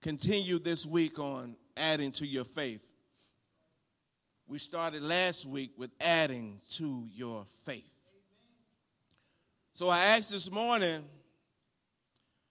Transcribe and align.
continue 0.00 0.58
this 0.58 0.86
week 0.86 1.18
on 1.18 1.56
adding 1.76 2.12
to 2.12 2.26
your 2.26 2.44
faith. 2.44 2.80
We 4.46 4.58
started 4.58 5.02
last 5.02 5.44
week 5.44 5.72
with 5.76 5.90
adding 6.00 6.60
to 6.72 7.06
your 7.12 7.46
faith. 7.64 7.90
So 9.72 9.88
I 9.88 10.00
asked 10.00 10.30
this 10.30 10.50
morning, 10.50 11.04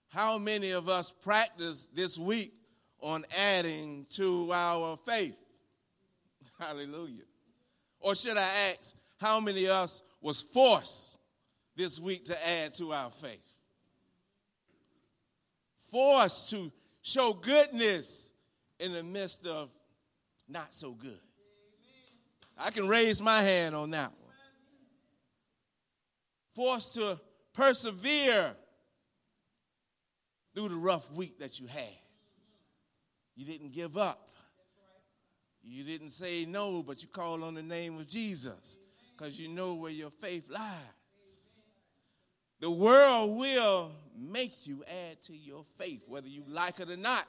how 0.08 0.38
many 0.38 0.70
of 0.70 0.88
us 0.88 1.10
practice 1.10 1.88
this 1.92 2.18
week 2.18 2.54
on 3.00 3.24
adding 3.36 4.06
to 4.10 4.52
our 4.52 4.96
faith? 4.96 5.36
Hallelujah. 6.58 7.24
Or 8.00 8.14
should 8.14 8.36
I 8.36 8.48
ask, 8.70 8.94
how 9.18 9.40
many 9.40 9.64
of 9.64 9.72
us 9.72 10.02
was 10.20 10.40
forced 10.40 11.18
this 11.76 11.98
week 11.98 12.24
to 12.26 12.48
add 12.48 12.74
to 12.74 12.92
our 12.92 13.10
faith? 13.10 13.42
Forced 15.90 16.50
to 16.50 16.70
show 17.02 17.32
goodness 17.32 18.32
in 18.78 18.92
the 18.92 19.02
midst 19.02 19.46
of 19.46 19.70
not 20.48 20.74
so 20.74 20.92
good. 20.92 21.20
I 22.56 22.70
can 22.70 22.88
raise 22.88 23.22
my 23.22 23.42
hand 23.42 23.74
on 23.74 23.90
that 23.90 24.12
one. 24.20 24.34
Forced 26.54 26.94
to 26.94 27.20
persevere 27.52 28.54
through 30.54 30.68
the 30.70 30.76
rough 30.76 31.10
week 31.12 31.38
that 31.38 31.60
you 31.60 31.66
had. 31.66 31.84
You 33.36 33.44
didn't 33.44 33.72
give 33.72 33.96
up. 33.96 34.28
You 35.62 35.84
didn't 35.84 36.10
say 36.10 36.46
no, 36.46 36.82
but 36.82 37.02
you 37.02 37.08
called 37.08 37.42
on 37.42 37.54
the 37.54 37.62
name 37.62 37.98
of 37.98 38.08
Jesus 38.08 38.78
because 39.16 39.38
you 39.38 39.48
know 39.48 39.74
where 39.74 39.92
your 39.92 40.10
faith 40.10 40.48
lies. 40.48 40.72
The 42.60 42.70
world 42.70 43.36
will 43.36 43.92
make 44.16 44.66
you 44.66 44.84
add 44.84 45.22
to 45.24 45.36
your 45.36 45.64
faith, 45.78 46.02
whether 46.08 46.28
you 46.28 46.42
like 46.48 46.80
it 46.80 46.90
or 46.90 46.96
not. 46.96 47.26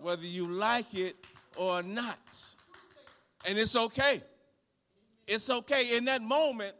Whether 0.00 0.26
you 0.26 0.48
like 0.48 0.94
it 0.94 1.16
or 1.56 1.82
not. 1.82 2.18
And 3.46 3.56
it's 3.56 3.76
okay. 3.76 4.20
It's 5.26 5.48
okay. 5.48 5.96
In 5.96 6.04
that 6.06 6.22
moment, 6.22 6.74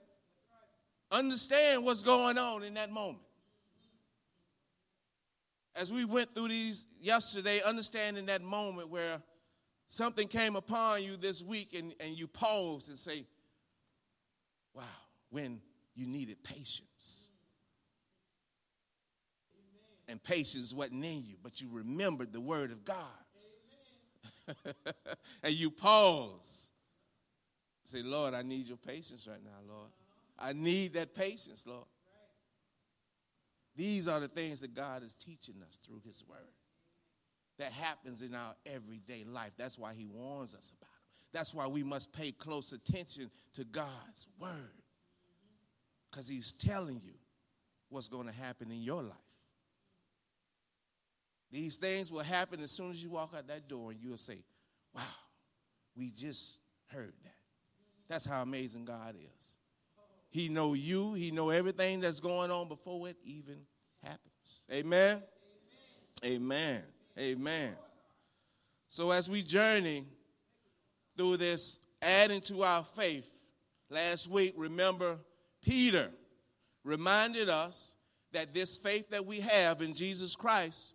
understand 1.10 1.84
what's 1.84 2.02
going 2.02 2.36
on 2.36 2.62
in 2.62 2.74
that 2.74 2.90
moment. 2.90 3.22
As 5.74 5.92
we 5.92 6.04
went 6.04 6.34
through 6.34 6.48
these 6.48 6.86
yesterday, 7.00 7.60
understanding 7.64 8.26
that 8.26 8.42
moment 8.42 8.88
where 8.88 9.20
something 9.86 10.26
came 10.26 10.56
upon 10.56 11.02
you 11.02 11.16
this 11.16 11.42
week 11.42 11.74
and, 11.74 11.94
and 12.00 12.18
you 12.18 12.26
paused 12.26 12.88
and 12.88 12.98
say, 12.98 13.24
wow, 14.74 14.82
when 15.30 15.60
you 15.94 16.06
needed 16.06 16.42
patience. 16.42 17.25
And 20.08 20.22
patience 20.22 20.72
wasn't 20.72 21.04
in 21.04 21.24
you, 21.24 21.36
but 21.42 21.60
you 21.60 21.68
remembered 21.70 22.32
the 22.32 22.40
word 22.40 22.70
of 22.70 22.84
God. 22.84 22.96
and 25.42 25.54
you 25.54 25.70
pause. 25.70 26.70
Say, 27.84 28.02
Lord, 28.02 28.34
I 28.34 28.42
need 28.42 28.66
your 28.68 28.76
patience 28.76 29.26
right 29.28 29.42
now, 29.44 29.58
Lord. 29.72 29.90
I 30.38 30.52
need 30.52 30.94
that 30.94 31.14
patience, 31.14 31.64
Lord. 31.66 31.86
These 33.76 34.08
are 34.08 34.20
the 34.20 34.28
things 34.28 34.60
that 34.60 34.74
God 34.74 35.02
is 35.02 35.14
teaching 35.14 35.56
us 35.68 35.78
through 35.84 36.00
his 36.04 36.24
word. 36.28 36.38
That 37.58 37.72
happens 37.72 38.22
in 38.22 38.34
our 38.34 38.54
everyday 38.66 39.24
life. 39.24 39.52
That's 39.56 39.78
why 39.78 39.94
he 39.94 40.06
warns 40.06 40.54
us 40.54 40.72
about 40.78 40.90
it. 40.90 41.32
That's 41.32 41.54
why 41.54 41.66
we 41.66 41.82
must 41.82 42.12
pay 42.12 42.32
close 42.32 42.72
attention 42.72 43.30
to 43.54 43.64
God's 43.64 44.28
word. 44.38 44.82
Because 46.10 46.28
he's 46.28 46.52
telling 46.52 47.00
you 47.04 47.14
what's 47.88 48.08
going 48.08 48.26
to 48.26 48.32
happen 48.32 48.70
in 48.70 48.82
your 48.82 49.02
life. 49.02 49.25
These 51.50 51.76
things 51.76 52.10
will 52.10 52.20
happen 52.20 52.60
as 52.60 52.70
soon 52.70 52.90
as 52.90 53.02
you 53.02 53.10
walk 53.10 53.32
out 53.36 53.46
that 53.48 53.68
door 53.68 53.90
and 53.90 54.00
you'll 54.00 54.16
say, 54.16 54.38
wow, 54.94 55.02
we 55.96 56.10
just 56.10 56.58
heard 56.92 57.12
that. 57.22 57.34
That's 58.08 58.24
how 58.24 58.42
amazing 58.42 58.84
God 58.84 59.14
is. 59.16 59.46
He 60.28 60.48
know 60.48 60.74
you. 60.74 61.14
He 61.14 61.30
know 61.30 61.50
everything 61.50 62.00
that's 62.00 62.20
going 62.20 62.50
on 62.50 62.68
before 62.68 63.08
it 63.08 63.16
even 63.24 63.58
happens. 64.02 64.62
Amen. 64.70 65.22
Amen. 66.24 66.82
Amen. 67.18 67.72
So 68.88 69.10
as 69.10 69.30
we 69.30 69.42
journey 69.42 70.04
through 71.16 71.38
this 71.38 71.80
adding 72.02 72.40
to 72.42 72.62
our 72.62 72.82
faith, 72.82 73.26
last 73.88 74.28
week, 74.28 74.54
remember 74.56 75.18
Peter 75.62 76.10
reminded 76.84 77.48
us 77.48 77.94
that 78.32 78.52
this 78.52 78.76
faith 78.76 79.10
that 79.10 79.24
we 79.24 79.40
have 79.40 79.80
in 79.80 79.94
Jesus 79.94 80.36
Christ 80.36 80.94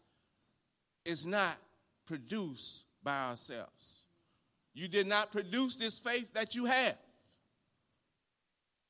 is 1.05 1.25
not 1.25 1.57
produced 2.05 2.85
by 3.03 3.29
ourselves. 3.29 4.05
You 4.73 4.87
did 4.87 5.07
not 5.07 5.31
produce 5.31 5.75
this 5.75 5.99
faith 5.99 6.33
that 6.33 6.55
you 6.55 6.65
have. 6.65 6.97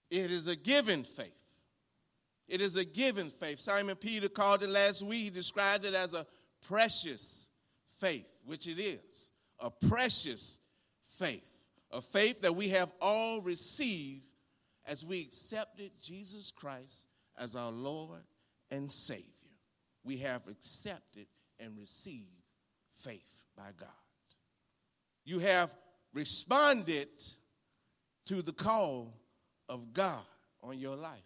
It 0.09 0.31
is 0.31 0.47
a 0.47 0.55
given 0.55 1.03
faith. 1.03 1.31
It 2.47 2.59
is 2.59 2.75
a 2.75 2.83
given 2.83 3.29
faith. 3.29 3.59
Simon 3.59 3.95
Peter 3.95 4.27
called 4.27 4.61
it 4.61 4.69
last 4.69 5.01
week. 5.01 5.23
He 5.23 5.29
described 5.29 5.85
it 5.85 5.93
as 5.93 6.13
a 6.13 6.27
precious 6.67 7.47
faith, 7.99 8.27
which 8.45 8.67
it 8.67 8.77
is. 8.77 9.29
A 9.59 9.69
precious 9.69 10.59
faith. 11.17 11.49
A 11.91 12.01
faith 12.01 12.41
that 12.41 12.55
we 12.55 12.69
have 12.69 12.91
all 12.99 13.41
received 13.41 14.25
as 14.85 15.05
we 15.05 15.21
accepted 15.21 15.91
Jesus 16.01 16.51
Christ 16.51 17.05
as 17.37 17.55
our 17.55 17.71
Lord 17.71 18.23
and 18.69 18.91
Savior. 18.91 19.25
We 20.03 20.17
have 20.17 20.47
accepted 20.47 21.27
and 21.61 21.77
receive 21.77 22.27
faith 22.93 23.43
by 23.55 23.69
God. 23.79 23.89
You 25.23 25.39
have 25.39 25.73
responded 26.13 27.09
to 28.25 28.41
the 28.41 28.51
call 28.51 29.13
of 29.69 29.93
God 29.93 30.25
on 30.63 30.79
your 30.79 30.95
life. 30.95 31.19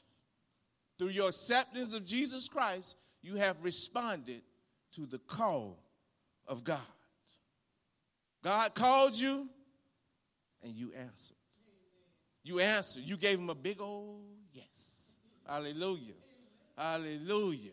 Through 0.97 1.09
your 1.09 1.29
acceptance 1.29 1.93
of 1.93 2.05
Jesus 2.05 2.47
Christ, 2.47 2.95
you 3.21 3.35
have 3.35 3.57
responded 3.61 4.41
to 4.93 5.05
the 5.05 5.19
call 5.19 5.79
of 6.47 6.63
God. 6.63 6.79
God 8.43 8.75
called 8.75 9.15
you 9.15 9.49
and 10.63 10.73
you 10.73 10.93
answered. 10.93 11.35
You 12.43 12.59
answered. 12.59 13.03
You 13.03 13.17
gave 13.17 13.39
him 13.39 13.49
a 13.49 13.55
big 13.55 13.81
old 13.81 14.21
yes. 14.53 15.17
Hallelujah. 15.47 16.13
Hallelujah. 16.77 17.71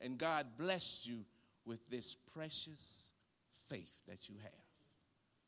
And 0.00 0.18
God 0.18 0.46
blessed 0.58 1.06
you 1.06 1.24
with 1.64 1.88
this 1.88 2.16
precious 2.34 3.04
faith 3.68 3.92
that 4.08 4.28
you 4.28 4.36
have. 4.42 4.52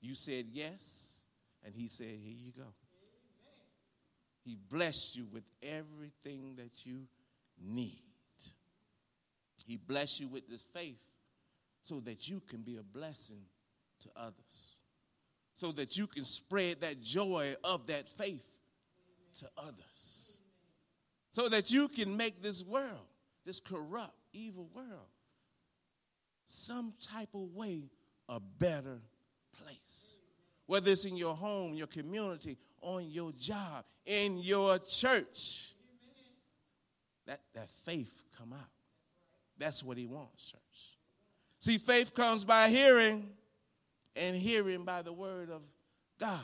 You 0.00 0.14
said 0.14 0.46
yes, 0.52 1.24
and 1.64 1.74
he 1.74 1.88
said, 1.88 2.06
Here 2.06 2.36
you 2.36 2.52
go. 2.56 2.68
He 4.44 4.58
blessed 4.68 5.16
you 5.16 5.26
with 5.32 5.44
everything 5.62 6.56
that 6.56 6.84
you 6.84 7.06
need. 7.60 8.02
He 9.64 9.76
blessed 9.76 10.20
you 10.20 10.28
with 10.28 10.48
this 10.48 10.64
faith 10.74 10.98
so 11.82 12.00
that 12.00 12.28
you 12.28 12.40
can 12.48 12.62
be 12.62 12.76
a 12.76 12.82
blessing 12.82 13.42
to 14.00 14.08
others, 14.16 14.76
so 15.54 15.70
that 15.72 15.96
you 15.96 16.06
can 16.06 16.24
spread 16.24 16.80
that 16.80 17.00
joy 17.00 17.54
of 17.62 17.86
that 17.86 18.08
faith 18.08 18.44
to 19.38 19.48
others, 19.56 20.40
so 21.30 21.48
that 21.48 21.70
you 21.70 21.88
can 21.88 22.16
make 22.16 22.42
this 22.42 22.64
world, 22.64 23.06
this 23.44 23.60
corrupt, 23.60 24.16
evil 24.32 24.68
world, 24.74 25.08
some 26.44 26.94
type 27.00 27.30
of 27.34 27.54
way 27.54 27.90
a 28.28 28.40
better 28.40 29.00
place. 29.62 30.16
Whether 30.66 30.92
it's 30.92 31.04
in 31.04 31.16
your 31.16 31.34
home, 31.34 31.74
your 31.74 31.86
community, 31.86 32.56
on 32.80 33.10
your 33.10 33.32
job, 33.32 33.84
in 34.06 34.38
your 34.38 34.78
church. 34.78 35.74
That, 37.26 37.40
that 37.54 37.70
faith 37.70 38.12
come 38.36 38.52
out. 38.52 38.70
That's 39.58 39.82
what 39.82 39.96
he 39.96 40.06
wants, 40.06 40.50
church. 40.50 40.60
See, 41.60 41.78
faith 41.78 42.14
comes 42.14 42.44
by 42.44 42.68
hearing, 42.68 43.28
and 44.16 44.34
hearing 44.34 44.84
by 44.84 45.02
the 45.02 45.12
word 45.12 45.50
of 45.50 45.62
God. 46.18 46.40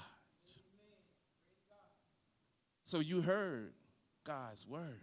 So 2.85 3.01
you 3.01 3.21
heard 3.21 3.73
God's 4.25 4.67
word, 4.67 5.03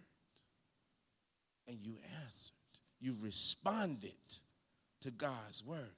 and 1.68 1.78
you 1.82 1.98
answered. 2.24 2.54
You 3.00 3.18
responded 3.20 4.14
to 5.06 5.12
God's 5.12 5.64
word. 5.64 5.96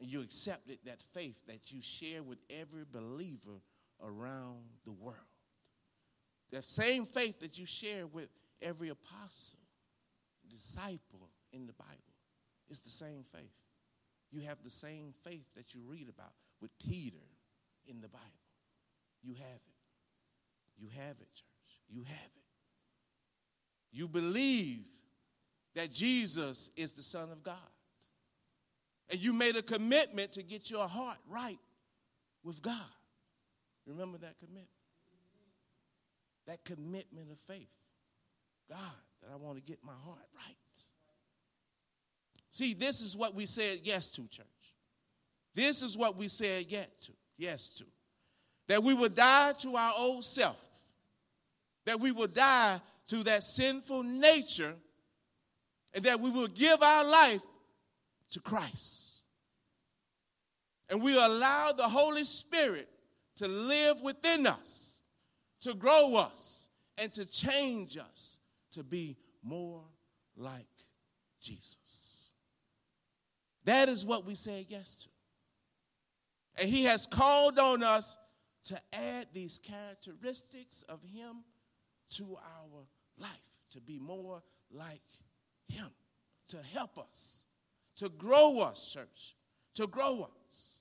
And 0.00 0.08
you 0.08 0.22
accepted 0.22 0.78
that 0.86 1.02
faith 1.12 1.36
that 1.46 1.70
you 1.70 1.82
share 1.82 2.22
with 2.22 2.38
every 2.48 2.84
believer 2.90 3.60
around 4.02 4.60
the 4.84 4.92
world. 4.92 5.16
That 6.52 6.64
same 6.64 7.04
faith 7.04 7.40
that 7.40 7.58
you 7.58 7.66
share 7.66 8.06
with 8.06 8.28
every 8.62 8.88
apostle, 8.88 9.58
disciple 10.48 11.28
in 11.52 11.66
the 11.66 11.72
Bible. 11.74 11.92
It's 12.68 12.80
the 12.80 12.90
same 12.90 13.24
faith. 13.32 13.52
You 14.30 14.40
have 14.40 14.58
the 14.64 14.70
same 14.70 15.12
faith 15.24 15.46
that 15.56 15.74
you 15.74 15.82
read 15.84 16.08
about 16.08 16.32
with 16.62 16.70
Peter 16.78 17.18
in 17.86 18.00
the 18.00 18.08
Bible. 18.08 18.24
You 19.22 19.34
have 19.34 19.42
it. 19.42 20.78
You 20.78 20.88
have 20.96 21.16
it, 21.20 21.34
church. 21.34 21.80
You 21.88 22.02
have 22.04 22.30
it. 22.36 22.42
You 23.92 24.08
believe 24.08 24.84
that 25.74 25.92
Jesus 25.92 26.70
is 26.76 26.92
the 26.92 27.02
Son 27.02 27.30
of 27.30 27.42
God. 27.42 27.56
And 29.10 29.20
you 29.20 29.32
made 29.32 29.56
a 29.56 29.62
commitment 29.62 30.32
to 30.32 30.42
get 30.42 30.70
your 30.70 30.86
heart 30.86 31.18
right 31.28 31.58
with 32.44 32.62
God. 32.62 32.76
Remember 33.86 34.18
that 34.18 34.38
commitment? 34.38 34.68
That 36.46 36.64
commitment 36.64 37.30
of 37.30 37.38
faith. 37.52 37.68
God, 38.68 38.78
that 39.22 39.32
I 39.32 39.36
want 39.36 39.56
to 39.56 39.62
get 39.62 39.80
my 39.84 39.92
heart 40.04 40.26
right. 40.34 40.56
See, 42.50 42.74
this 42.74 43.00
is 43.00 43.16
what 43.16 43.34
we 43.34 43.46
said 43.46 43.80
yes 43.82 44.08
to, 44.10 44.26
church. 44.28 44.46
This 45.54 45.82
is 45.82 45.96
what 45.96 46.16
we 46.16 46.28
said 46.28 46.66
yes 46.68 46.88
to. 47.02 47.12
Yes 47.36 47.68
to. 47.78 47.84
That 48.68 48.82
we 48.82 48.94
would 48.94 49.14
die 49.14 49.54
to 49.60 49.76
our 49.76 49.92
old 49.96 50.24
self. 50.24 50.58
That 51.86 52.00
we 52.00 52.12
would 52.12 52.34
die 52.34 52.80
to 53.08 53.22
that 53.24 53.42
sinful 53.42 54.02
nature. 54.02 54.74
And 55.94 56.04
that 56.04 56.20
we 56.20 56.30
will 56.30 56.48
give 56.48 56.82
our 56.82 57.04
life 57.04 57.40
to 58.30 58.40
Christ. 58.40 59.10
And 60.88 61.02
we 61.02 61.16
allow 61.16 61.72
the 61.72 61.88
Holy 61.88 62.24
Spirit 62.24 62.88
to 63.36 63.48
live 63.48 64.00
within 64.00 64.46
us, 64.46 65.00
to 65.60 65.74
grow 65.74 66.16
us, 66.16 66.68
and 66.98 67.12
to 67.12 67.24
change 67.24 67.96
us 67.96 68.38
to 68.72 68.82
be 68.82 69.16
more 69.42 69.84
like 70.36 70.66
Jesus. 71.40 71.76
That 73.64 73.88
is 73.88 74.04
what 74.04 74.26
we 74.26 74.34
say 74.34 74.66
yes 74.68 74.96
to. 74.96 75.08
And 76.56 76.68
He 76.68 76.84
has 76.84 77.06
called 77.06 77.58
on 77.58 77.82
us 77.82 78.16
to 78.64 78.80
add 78.92 79.26
these 79.32 79.58
characteristics 79.62 80.84
of 80.88 81.02
Him 81.02 81.44
to 82.10 82.36
our 82.36 82.84
life, 83.16 83.30
to 83.70 83.80
be 83.80 83.98
more 83.98 84.42
like 84.70 85.00
Him, 85.68 85.88
to 86.48 86.58
help 86.74 86.98
us, 86.98 87.44
to 87.96 88.08
grow 88.08 88.60
us, 88.60 88.92
church, 88.92 89.36
to 89.74 89.86
grow 89.86 90.22
us. 90.22 90.78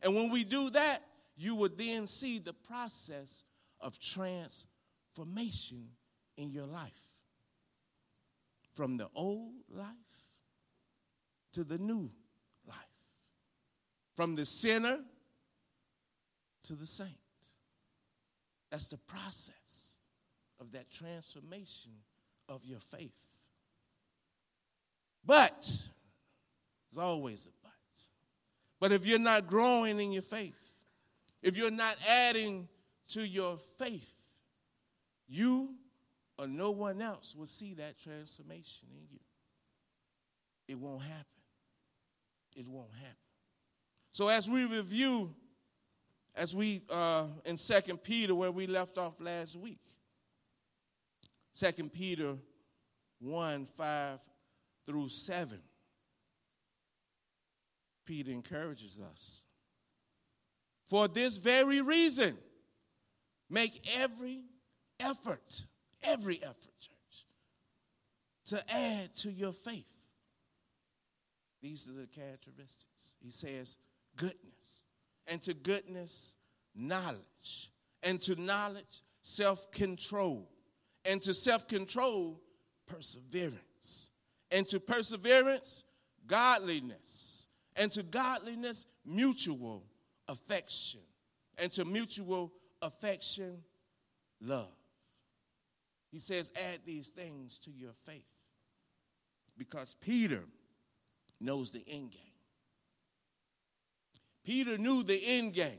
And 0.00 0.14
when 0.14 0.30
we 0.30 0.44
do 0.44 0.70
that, 0.70 1.02
you 1.36 1.54
would 1.56 1.78
then 1.78 2.06
see 2.06 2.38
the 2.38 2.52
process 2.52 3.44
of 3.80 3.98
transformation 3.98 5.88
in 6.36 6.50
your 6.50 6.66
life. 6.66 6.92
From 8.74 8.96
the 8.96 9.08
old 9.14 9.52
life 9.70 9.86
to 11.52 11.64
the 11.64 11.78
new 11.78 12.10
life. 12.66 12.76
From 14.16 14.34
the 14.34 14.46
sinner 14.46 14.98
to 16.64 16.74
the 16.74 16.86
saint. 16.86 17.10
That's 18.70 18.86
the 18.88 18.98
process 18.98 19.98
of 20.60 20.72
that 20.72 20.90
transformation 20.90 21.92
of 22.48 22.64
your 22.64 22.80
faith. 22.80 23.12
But, 25.24 25.70
there's 26.92 27.04
always 27.04 27.46
a 27.46 27.50
but. 27.62 27.70
But 28.80 28.92
if 28.92 29.06
you're 29.06 29.18
not 29.18 29.46
growing 29.46 30.00
in 30.00 30.12
your 30.12 30.22
faith, 30.22 30.58
if 31.42 31.56
you're 31.56 31.70
not 31.70 31.96
adding 32.08 32.68
to 33.10 33.26
your 33.26 33.58
faith, 33.78 34.12
you 35.28 35.74
or 36.38 36.46
no 36.46 36.70
one 36.70 37.00
else 37.00 37.34
will 37.36 37.46
see 37.46 37.74
that 37.74 37.98
transformation 38.02 38.88
in 38.90 39.06
you. 39.10 39.20
It 40.68 40.78
won't 40.78 41.02
happen. 41.02 41.24
It 42.56 42.66
won't 42.66 42.92
happen. 42.94 43.16
So 44.10 44.28
as 44.28 44.48
we 44.48 44.66
review, 44.66 45.34
as 46.34 46.54
we 46.54 46.82
uh, 46.90 47.26
in 47.44 47.56
Second 47.56 48.02
Peter, 48.02 48.34
where 48.34 48.52
we 48.52 48.66
left 48.66 48.98
off 48.98 49.14
last 49.20 49.56
week, 49.56 49.80
Second 51.52 51.92
Peter 51.92 52.34
1, 53.20 53.66
5 53.66 54.18
through 54.86 55.08
7, 55.08 55.58
Peter 58.04 58.30
encourages 58.30 59.00
us 59.00 59.42
for 60.92 61.08
this 61.08 61.38
very 61.38 61.80
reason, 61.80 62.36
make 63.48 63.88
every 63.96 64.42
effort, 65.00 65.64
every 66.02 66.42
effort, 66.42 66.78
church, 66.80 67.26
to 68.46 68.74
add 68.74 69.14
to 69.16 69.30
your 69.30 69.52
faith. 69.52 69.90
These 71.62 71.88
are 71.88 71.92
the 71.92 72.08
characteristics. 72.08 73.14
He 73.20 73.30
says, 73.30 73.78
goodness. 74.16 74.82
And 75.28 75.40
to 75.42 75.54
goodness, 75.54 76.34
knowledge. 76.74 77.70
And 78.02 78.20
to 78.22 78.34
knowledge, 78.38 79.02
self 79.22 79.70
control. 79.70 80.50
And 81.04 81.22
to 81.22 81.32
self 81.32 81.68
control, 81.68 82.40
perseverance. 82.86 84.10
And 84.50 84.66
to 84.68 84.80
perseverance, 84.80 85.84
godliness. 86.26 87.31
And 87.76 87.90
to 87.92 88.02
godliness, 88.02 88.86
mutual 89.04 89.84
affection. 90.28 91.00
And 91.58 91.70
to 91.72 91.84
mutual 91.84 92.52
affection, 92.80 93.58
love. 94.40 94.74
He 96.10 96.18
says, 96.18 96.50
add 96.56 96.80
these 96.84 97.08
things 97.08 97.58
to 97.60 97.70
your 97.70 97.92
faith. 98.04 98.24
Because 99.56 99.96
Peter 100.00 100.42
knows 101.40 101.70
the 101.70 101.84
end 101.86 102.10
game. 102.10 102.20
Peter 104.44 104.76
knew 104.76 105.02
the 105.02 105.20
end 105.24 105.54
game. 105.54 105.78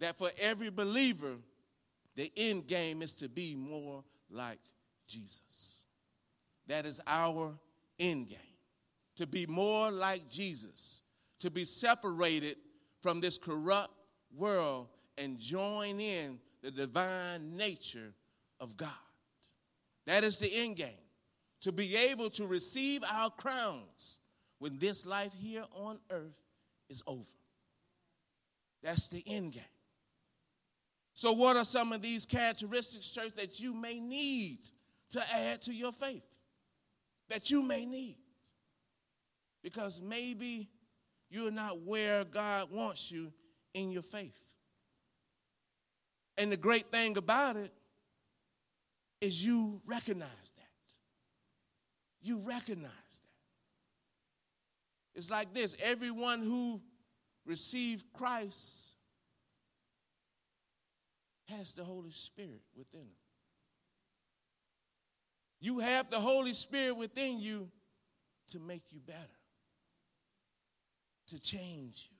That 0.00 0.18
for 0.18 0.30
every 0.38 0.70
believer, 0.70 1.36
the 2.16 2.32
end 2.36 2.66
game 2.66 3.02
is 3.02 3.12
to 3.14 3.28
be 3.28 3.54
more 3.54 4.02
like 4.30 4.58
Jesus. 5.06 5.72
That 6.66 6.86
is 6.86 7.00
our 7.06 7.54
end 7.98 8.28
game. 8.28 8.38
To 9.16 9.26
be 9.26 9.46
more 9.46 9.90
like 9.90 10.30
Jesus. 10.30 11.02
To 11.40 11.50
be 11.50 11.64
separated 11.64 12.56
from 13.00 13.20
this 13.20 13.38
corrupt 13.38 13.94
world 14.34 14.88
and 15.18 15.38
join 15.38 16.00
in 16.00 16.38
the 16.62 16.70
divine 16.70 17.56
nature 17.56 18.12
of 18.58 18.76
God. 18.76 18.90
That 20.06 20.24
is 20.24 20.38
the 20.38 20.52
end 20.52 20.76
game. 20.76 20.90
To 21.62 21.72
be 21.72 21.96
able 21.96 22.30
to 22.30 22.46
receive 22.46 23.02
our 23.04 23.30
crowns 23.30 24.18
when 24.58 24.78
this 24.78 25.06
life 25.06 25.32
here 25.34 25.64
on 25.72 25.98
earth 26.10 26.36
is 26.88 27.02
over. 27.06 27.24
That's 28.82 29.08
the 29.08 29.22
end 29.26 29.52
game. 29.52 29.62
So, 31.14 31.32
what 31.32 31.56
are 31.56 31.64
some 31.64 31.92
of 31.92 32.00
these 32.00 32.24
characteristics, 32.24 33.10
church, 33.10 33.34
that 33.36 33.60
you 33.60 33.74
may 33.74 34.00
need 34.00 34.60
to 35.10 35.22
add 35.34 35.60
to 35.62 35.72
your 35.72 35.92
faith? 35.92 36.24
That 37.28 37.50
you 37.50 37.62
may 37.62 37.84
need. 37.84 38.16
Because 39.62 40.00
maybe 40.00 40.68
you're 41.28 41.50
not 41.50 41.82
where 41.82 42.24
God 42.24 42.70
wants 42.70 43.10
you 43.10 43.32
in 43.74 43.90
your 43.90 44.02
faith. 44.02 44.40
And 46.36 46.50
the 46.50 46.56
great 46.56 46.90
thing 46.90 47.16
about 47.16 47.56
it 47.56 47.72
is 49.20 49.44
you 49.44 49.80
recognize 49.86 50.28
that. 50.56 50.64
You 52.22 52.38
recognize 52.38 52.90
that. 52.90 53.30
It's 55.14 55.30
like 55.30 55.52
this 55.52 55.76
everyone 55.82 56.42
who 56.42 56.80
received 57.44 58.06
Christ 58.14 58.94
has 61.48 61.72
the 61.72 61.84
Holy 61.84 62.12
Spirit 62.12 62.62
within 62.76 63.00
them. 63.00 63.08
You 65.60 65.80
have 65.80 66.08
the 66.08 66.20
Holy 66.20 66.54
Spirit 66.54 66.96
within 66.96 67.38
you 67.38 67.68
to 68.48 68.58
make 68.58 68.84
you 68.90 69.00
better 69.00 69.18
to 71.30 71.38
change 71.38 72.08
you, 72.10 72.16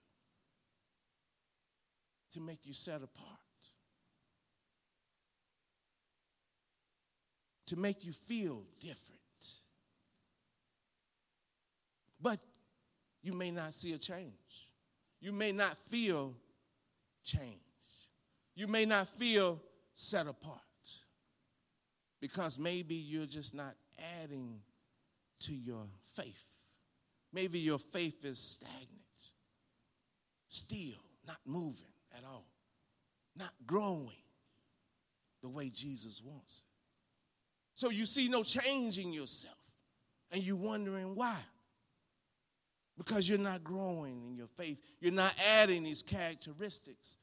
to 2.33 2.41
make 2.41 2.61
you 2.65 2.73
set 2.73 3.03
apart, 3.03 3.39
to 7.67 7.77
make 7.77 8.05
you 8.05 8.13
feel 8.13 8.63
different. 8.79 9.21
But 12.23 12.39
you 13.23 13.33
may 13.33 13.51
not 13.51 13.75
see 13.75 13.95
a 13.95 13.99
change. 13.99 14.33
You 15.21 15.33
may 15.33 15.53
not 15.53 15.77
feel 15.77 16.35
change. 17.25 17.57
You 18.55 18.69
may 18.69 18.85
not 18.85 19.09
feel 19.09 19.61
set 19.95 20.27
apart 20.27 20.61
because 22.21 22.59
maybe 22.59 22.95
you're 22.95 23.27
just 23.27 23.55
not 23.55 23.75
adding 24.23 24.61
to 25.41 25.55
your 25.55 25.87
faith. 26.15 26.45
Maybe 27.33 27.59
your 27.59 27.79
faith 27.79 28.25
is 28.25 28.39
stagnant 28.39 29.00
still, 30.51 31.01
not 31.27 31.39
moving 31.47 31.87
at 32.17 32.25
all, 32.25 32.47
not 33.37 33.53
growing 33.67 34.23
the 35.43 35.49
way 35.49 35.71
Jesus 35.71 36.23
wants 36.23 36.59
it. 36.59 36.65
So 37.75 37.89
you 37.89 38.05
see 38.05 38.29
no 38.29 38.43
change 38.43 38.99
in 38.99 39.13
yourself, 39.13 39.55
and 40.31 40.43
you're 40.43 40.57
wondering 40.57 41.15
why. 41.15 41.39
Because 42.99 43.27
you're 43.27 43.39
not 43.39 43.65
growing 43.65 44.23
in 44.27 44.35
your 44.37 44.49
faith. 44.49 44.77
You're 45.01 45.13
not 45.13 45.33
adding 45.55 45.85
these 45.85 46.03
characteristics 46.03 47.17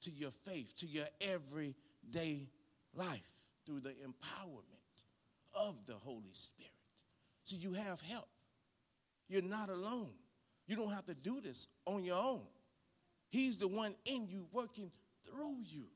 to 0.00 0.10
your 0.10 0.32
faith, 0.44 0.74
to 0.78 0.86
your 0.86 1.06
everyday 1.20 2.48
life 2.94 3.30
through 3.64 3.80
the 3.80 3.90
empowerment 3.90 5.04
of 5.54 5.76
the 5.86 5.94
Holy 5.94 6.32
Spirit. 6.32 6.72
So 7.44 7.54
you 7.56 7.74
have 7.74 8.00
help. 8.00 8.28
You're 9.28 9.42
not 9.42 9.68
alone 9.68 10.10
You 10.70 10.76
don't 10.76 10.92
have 10.92 11.06
to 11.06 11.14
do 11.14 11.40
this 11.40 11.66
on 11.84 12.04
your 12.04 12.16
own. 12.16 12.42
He's 13.30 13.58
the 13.58 13.68
one 13.68 13.94
in 14.04 14.26
you 14.26 14.46
working 14.52 14.90
through 15.24 15.56
you 15.64 15.86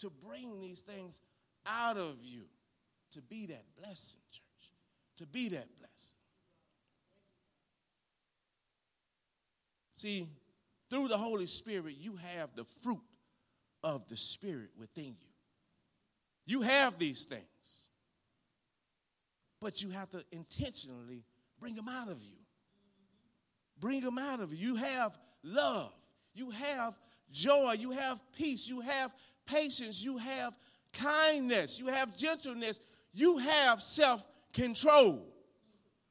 to 0.00 0.10
bring 0.10 0.60
these 0.60 0.80
things 0.80 1.20
out 1.66 1.96
of 1.96 2.16
you 2.22 2.44
to 3.12 3.22
be 3.22 3.46
that 3.46 3.64
blessing, 3.80 4.20
church. 4.30 4.72
To 5.18 5.26
be 5.26 5.48
that 5.48 5.66
blessing. 5.78 6.14
See, 9.94 10.28
through 10.90 11.08
the 11.08 11.18
Holy 11.18 11.46
Spirit, 11.46 11.96
you 11.98 12.16
have 12.34 12.50
the 12.54 12.64
fruit 12.82 13.02
of 13.82 14.06
the 14.08 14.16
Spirit 14.16 14.70
within 14.78 15.16
you. 15.20 15.32
You 16.46 16.62
have 16.62 16.98
these 16.98 17.24
things, 17.24 17.42
but 19.60 19.82
you 19.82 19.90
have 19.90 20.10
to 20.10 20.24
intentionally 20.30 21.24
bring 21.58 21.74
them 21.74 21.88
out 21.88 22.08
of 22.08 22.22
you. 22.22 22.36
Bring 23.80 24.00
them 24.00 24.18
out 24.18 24.40
of 24.40 24.52
you. 24.52 24.68
You 24.68 24.76
have 24.76 25.18
love, 25.42 25.92
you 26.34 26.50
have 26.50 26.94
joy, 27.30 27.74
you 27.78 27.90
have 27.90 28.20
peace, 28.32 28.66
you 28.66 28.80
have 28.80 29.12
patience, 29.46 30.02
you 30.02 30.16
have 30.18 30.56
kindness, 30.92 31.78
you 31.78 31.86
have 31.86 32.16
gentleness, 32.16 32.80
you 33.12 33.38
have 33.38 33.82
self 33.82 34.26
control. 34.52 35.26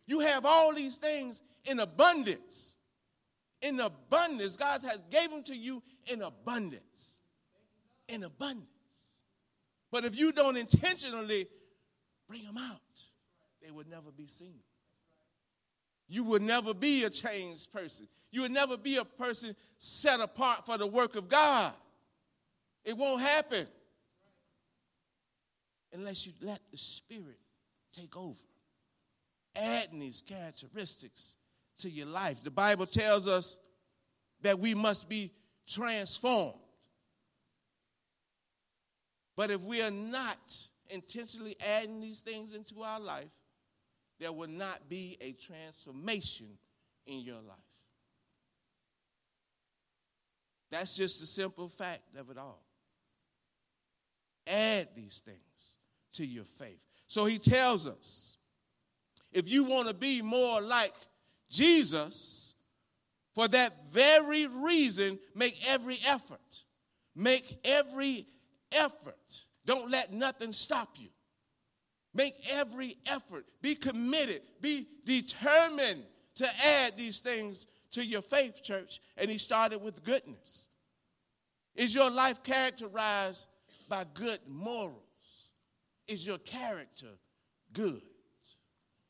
You 0.05 0.21
have 0.21 0.45
all 0.45 0.73
these 0.73 0.97
things 0.97 1.41
in 1.65 1.79
abundance. 1.79 2.75
In 3.61 3.79
abundance. 3.79 4.55
God 4.55 4.81
has 4.83 4.99
gave 5.09 5.29
them 5.29 5.43
to 5.43 5.55
you 5.55 5.83
in 6.05 6.21
abundance. 6.21 7.17
In 8.07 8.23
abundance. 8.23 8.69
But 9.91 10.05
if 10.05 10.17
you 10.17 10.31
don't 10.31 10.57
intentionally 10.57 11.47
bring 12.27 12.43
them 12.43 12.57
out, 12.57 12.81
they 13.63 13.71
would 13.71 13.89
never 13.89 14.11
be 14.11 14.27
seen. 14.27 14.59
You 16.07 16.23
will 16.23 16.39
never 16.39 16.73
be 16.73 17.03
a 17.03 17.09
changed 17.09 17.71
person. 17.71 18.07
You 18.31 18.43
will 18.43 18.49
never 18.49 18.77
be 18.77 18.97
a 18.97 19.05
person 19.05 19.55
set 19.77 20.19
apart 20.19 20.65
for 20.65 20.77
the 20.77 20.87
work 20.87 21.15
of 21.15 21.29
God. 21.29 21.73
It 22.83 22.95
won't 22.95 23.21
happen 23.21 23.67
unless 25.93 26.25
you 26.25 26.33
let 26.41 26.59
the 26.71 26.77
Spirit 26.77 27.39
take 27.95 28.15
over, 28.15 28.39
adding 29.55 29.99
these 29.99 30.21
characteristics 30.25 31.35
to 31.79 31.89
your 31.89 32.05
life. 32.05 32.43
The 32.43 32.51
Bible 32.51 32.85
tells 32.85 33.27
us 33.27 33.57
that 34.41 34.59
we 34.59 34.73
must 34.73 35.09
be 35.09 35.31
transformed. 35.67 36.59
But 39.35 39.51
if 39.51 39.61
we 39.61 39.81
are 39.81 39.91
not 39.91 40.37
intentionally 40.89 41.55
adding 41.59 41.99
these 41.99 42.21
things 42.21 42.53
into 42.53 42.81
our 42.81 42.99
life, 42.99 43.29
there 44.19 44.31
will 44.31 44.49
not 44.49 44.89
be 44.89 45.17
a 45.21 45.33
transformation 45.33 46.47
in 47.05 47.19
your 47.21 47.35
life. 47.35 47.57
That's 50.69 50.95
just 50.95 51.19
the 51.19 51.25
simple 51.25 51.69
fact 51.69 52.15
of 52.17 52.29
it 52.29 52.37
all. 52.37 52.63
Add 54.45 54.89
these 54.95 55.21
things 55.25 55.37
to 56.13 56.25
your 56.25 56.45
faith. 56.45 56.79
So 57.07 57.25
he 57.25 57.37
tells 57.37 57.87
us 57.87 58.37
if 59.31 59.47
you 59.49 59.63
want 59.63 59.87
to 59.87 59.93
be 59.93 60.21
more 60.21 60.61
like 60.61 60.93
Jesus, 61.49 62.55
for 63.33 63.47
that 63.47 63.91
very 63.91 64.47
reason, 64.47 65.19
make 65.35 65.67
every 65.69 65.99
effort. 66.07 66.63
Make 67.15 67.59
every 67.63 68.27
effort. 68.71 69.45
Don't 69.65 69.91
let 69.91 70.11
nothing 70.13 70.53
stop 70.53 70.95
you. 70.97 71.09
Make 72.17 72.51
every 72.51 72.97
effort. 73.05 73.45
Be 73.61 73.75
committed. 73.75 74.41
Be 74.59 74.87
determined 75.05 76.03
to 76.35 76.47
add 76.65 76.97
these 76.97 77.19
things 77.19 77.67
to 77.91 78.03
your 78.03 78.23
faith, 78.23 78.63
church. 78.63 78.99
And 79.17 79.29
he 79.29 79.37
started 79.37 79.83
with 79.83 80.03
goodness. 80.03 80.65
Is 81.75 81.93
your 81.93 82.09
life 82.09 82.41
characterized 82.41 83.47
by 83.87 84.03
good 84.15 84.39
morals? 84.47 84.95
Is 86.07 86.25
your 86.25 86.39
character 86.39 87.19
good? 87.71 88.01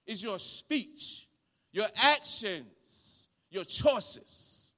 Is 0.06 0.22
your 0.22 0.38
speech, 0.38 1.30
your 1.72 1.88
actions, 1.96 3.30
your 3.50 3.64
choices 3.64 4.74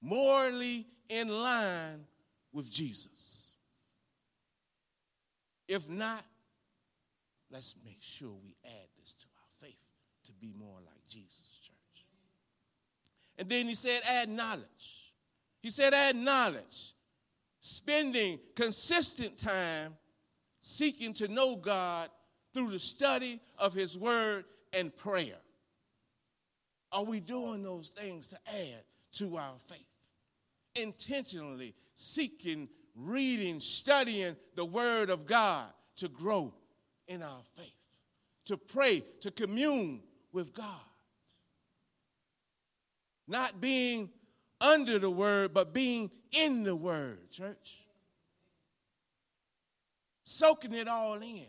morally 0.00 0.86
in 1.10 1.28
line 1.28 2.06
with 2.54 2.70
Jesus? 2.70 3.56
If 5.68 5.86
not, 5.86 6.24
let's 7.50 7.74
make 7.84 8.00
sure 8.00 8.32
we 8.42 8.56
add 8.64 8.88
this 8.98 9.14
to 9.20 9.26
our 9.26 9.68
faith 9.68 9.78
to 10.24 10.32
be 10.32 10.52
more 10.58 10.78
like 10.84 11.06
Jesus, 11.08 11.60
church. 11.62 12.06
And 13.38 13.48
then 13.48 13.66
he 13.66 13.74
said, 13.74 14.02
add 14.08 14.28
knowledge. 14.28 15.12
He 15.62 15.70
said, 15.70 15.94
add 15.94 16.16
knowledge. 16.16 16.94
Spending 17.60 18.38
consistent 18.54 19.36
time 19.36 19.96
seeking 20.60 21.12
to 21.14 21.28
know 21.28 21.56
God 21.56 22.10
through 22.54 22.70
the 22.70 22.78
study 22.78 23.40
of 23.58 23.72
His 23.72 23.98
Word 23.98 24.44
and 24.72 24.94
prayer? 24.96 25.38
Are 26.90 27.04
we 27.04 27.20
doing 27.20 27.62
those 27.62 27.90
things 27.90 28.28
to 28.28 28.38
add 28.46 28.82
to 29.14 29.36
our 29.36 29.54
faith? 29.68 29.86
Intentionally 30.74 31.74
seeking, 31.94 32.68
reading, 32.94 33.60
studying 33.60 34.36
the 34.54 34.64
Word 34.64 35.10
of 35.10 35.26
God 35.26 35.66
to 35.96 36.08
grow 36.08 36.54
in 37.08 37.22
our 37.22 37.42
faith, 37.56 37.72
to 38.46 38.56
pray, 38.56 39.02
to 39.20 39.30
commune 39.30 40.02
with 40.32 40.52
God. 40.52 40.66
Not 43.28 43.60
being 43.60 44.10
under 44.60 44.98
the 44.98 45.10
Word, 45.10 45.52
but 45.52 45.74
being 45.74 46.10
in 46.32 46.62
the 46.62 46.76
Word, 46.76 47.30
church 47.30 47.86
soaking 50.26 50.74
it 50.74 50.88
all 50.88 51.14
in. 51.14 51.46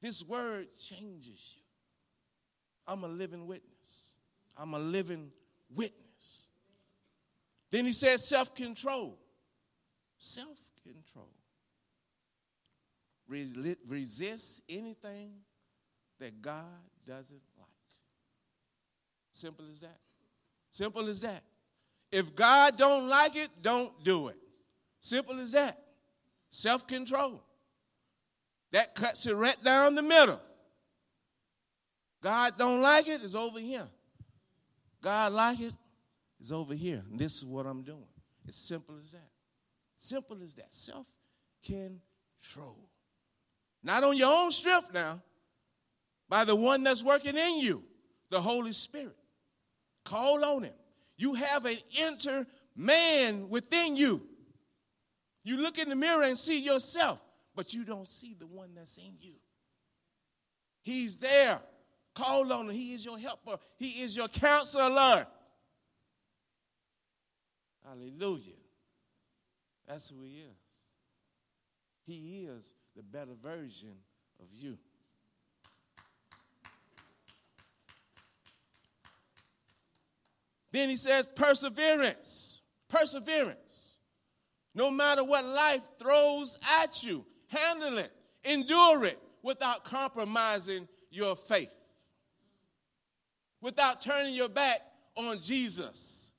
This 0.00 0.24
word 0.24 0.66
changes 0.78 1.54
you. 1.54 1.62
I'm 2.86 3.04
a 3.04 3.08
living 3.08 3.46
witness. 3.46 3.70
I'm 4.56 4.74
a 4.74 4.78
living 4.78 5.30
witness. 5.74 6.48
Then 7.70 7.84
he 7.84 7.92
says 7.92 8.26
self 8.26 8.54
control. 8.54 9.18
Self 10.18 10.58
control. 10.82 11.28
Resist 13.28 14.62
anything 14.68 15.32
that 16.20 16.40
God 16.40 16.64
doesn't 17.06 17.42
like. 17.58 17.66
Simple 19.32 19.66
as 19.70 19.80
that. 19.80 19.98
Simple 20.70 21.08
as 21.08 21.20
that. 21.20 21.42
If 22.12 22.34
God 22.34 22.76
don't 22.76 23.08
like 23.08 23.36
it, 23.36 23.50
don't 23.60 23.92
do 24.04 24.28
it. 24.28 24.36
Simple 25.00 25.40
as 25.40 25.52
that. 25.52 25.78
Self 26.50 26.86
control. 26.86 27.42
That 28.72 28.94
cuts 28.94 29.26
it 29.26 29.34
right 29.34 29.62
down 29.62 29.94
the 29.94 30.02
middle. 30.02 30.40
God 32.22 32.54
don't 32.58 32.80
like 32.80 33.08
it, 33.08 33.20
it's 33.22 33.34
over 33.34 33.60
here. 33.60 33.86
God 35.02 35.32
like 35.32 35.60
it, 35.60 35.72
it's 36.40 36.50
over 36.50 36.74
here. 36.74 37.02
And 37.10 37.18
this 37.18 37.36
is 37.36 37.44
what 37.44 37.66
I'm 37.66 37.82
doing. 37.82 38.08
It's 38.46 38.56
simple 38.56 38.96
as 39.00 39.10
that. 39.10 39.30
Simple 39.98 40.38
as 40.42 40.54
that. 40.54 40.72
Self 40.72 41.06
control. 41.64 42.88
Not 43.86 44.04
on 44.04 44.18
your 44.18 44.42
own 44.42 44.52
strength 44.52 44.92
now, 44.92 45.22
by 46.28 46.44
the 46.44 46.54
one 46.54 46.82
that's 46.82 47.02
working 47.02 47.38
in 47.38 47.58
you, 47.58 47.82
the 48.28 48.42
Holy 48.42 48.74
Spirit. 48.74 49.16
Call 50.04 50.44
on 50.44 50.64
him. 50.64 50.74
You 51.16 51.32
have 51.34 51.64
an 51.64 51.78
inner 51.98 52.46
man 52.74 53.48
within 53.48 53.96
you. 53.96 54.20
You 55.42 55.56
look 55.56 55.78
in 55.78 55.88
the 55.88 55.96
mirror 55.96 56.24
and 56.24 56.36
see 56.36 56.58
yourself 56.58 57.20
but 57.56 57.72
you 57.72 57.84
don't 57.84 58.06
see 58.06 58.36
the 58.38 58.46
one 58.46 58.74
that's 58.74 58.98
in 58.98 59.14
you. 59.18 59.32
He's 60.82 61.16
there. 61.16 61.58
Call 62.14 62.52
on 62.52 62.68
him. 62.68 62.74
He 62.74 62.92
is 62.92 63.04
your 63.04 63.18
helper, 63.18 63.58
He 63.78 64.02
is 64.02 64.14
your 64.14 64.28
counselor. 64.28 65.26
Hallelujah. 67.84 68.52
That's 69.88 70.08
who 70.08 70.22
He 70.22 70.34
is. 70.34 70.65
He 72.06 72.46
is 72.48 72.72
the 72.94 73.02
better 73.02 73.34
version 73.42 73.96
of 74.40 74.46
you. 74.52 74.78
Then 80.70 80.88
he 80.88 80.96
says 80.96 81.26
perseverance. 81.34 82.60
Perseverance. 82.88 83.96
No 84.74 84.90
matter 84.90 85.24
what 85.24 85.44
life 85.44 85.82
throws 85.98 86.58
at 86.82 87.02
you, 87.02 87.24
handle 87.48 87.98
it, 87.98 88.12
endure 88.44 89.06
it 89.06 89.18
without 89.42 89.84
compromising 89.84 90.86
your 91.10 91.34
faith, 91.34 91.74
without 93.60 94.02
turning 94.02 94.34
your 94.34 94.50
back 94.50 94.80
on 95.16 95.40
Jesus. 95.40 96.34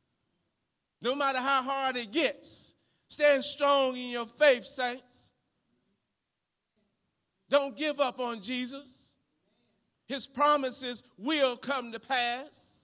No 1.02 1.16
matter 1.16 1.40
how 1.40 1.64
hard 1.64 1.98
it 1.98 2.12
gets, 2.12 2.76
stand 3.08 3.44
strong 3.44 3.98
in 3.98 4.12
your 4.12 4.28
faith, 4.28 4.66
saints. 4.66 5.27
Don't 7.50 7.78
give 7.78 8.00
up 8.00 8.20
on 8.20 8.42
Jesus. 8.42 9.12
His 10.08 10.28
promises 10.28 11.04
will 11.18 11.58
come 11.58 11.92
to 11.92 12.00
pass. 12.00 12.78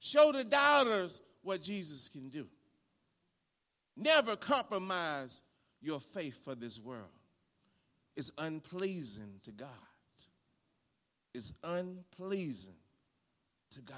Show 0.00 0.32
the 0.32 0.44
doubters 0.44 1.20
what 1.42 1.62
Jesus 1.62 2.08
can 2.08 2.28
do. 2.28 2.46
Never 3.96 4.36
compromise 4.36 5.42
your 5.80 6.00
faith 6.00 6.38
for 6.44 6.54
this 6.54 6.78
world. 6.78 7.04
It's 8.16 8.30
unpleasing 8.38 9.40
to 9.44 9.52
God. 9.52 9.68
It's 11.34 11.52
unpleasing 11.62 12.76
to 13.72 13.82
God. 13.82 13.96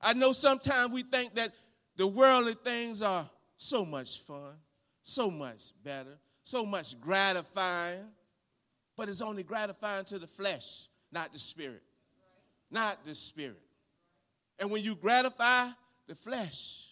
I 0.00 0.14
know 0.14 0.32
sometimes 0.32 0.92
we 0.92 1.02
think 1.02 1.34
that 1.34 1.52
the 1.96 2.06
worldly 2.06 2.54
things 2.54 3.02
are 3.02 3.28
so 3.62 3.84
much 3.84 4.20
fun, 4.20 4.54
so 5.02 5.30
much 5.30 5.74
better, 5.84 6.16
so 6.42 6.64
much 6.64 6.98
gratifying, 6.98 8.06
but 8.96 9.10
it's 9.10 9.20
only 9.20 9.42
gratifying 9.42 10.06
to 10.06 10.18
the 10.18 10.26
flesh, 10.26 10.88
not 11.12 11.30
the 11.30 11.38
spirit. 11.38 11.82
Not 12.70 13.04
the 13.04 13.14
spirit. 13.14 13.60
And 14.58 14.70
when 14.70 14.82
you 14.82 14.94
gratify 14.94 15.68
the 16.06 16.14
flesh, 16.14 16.86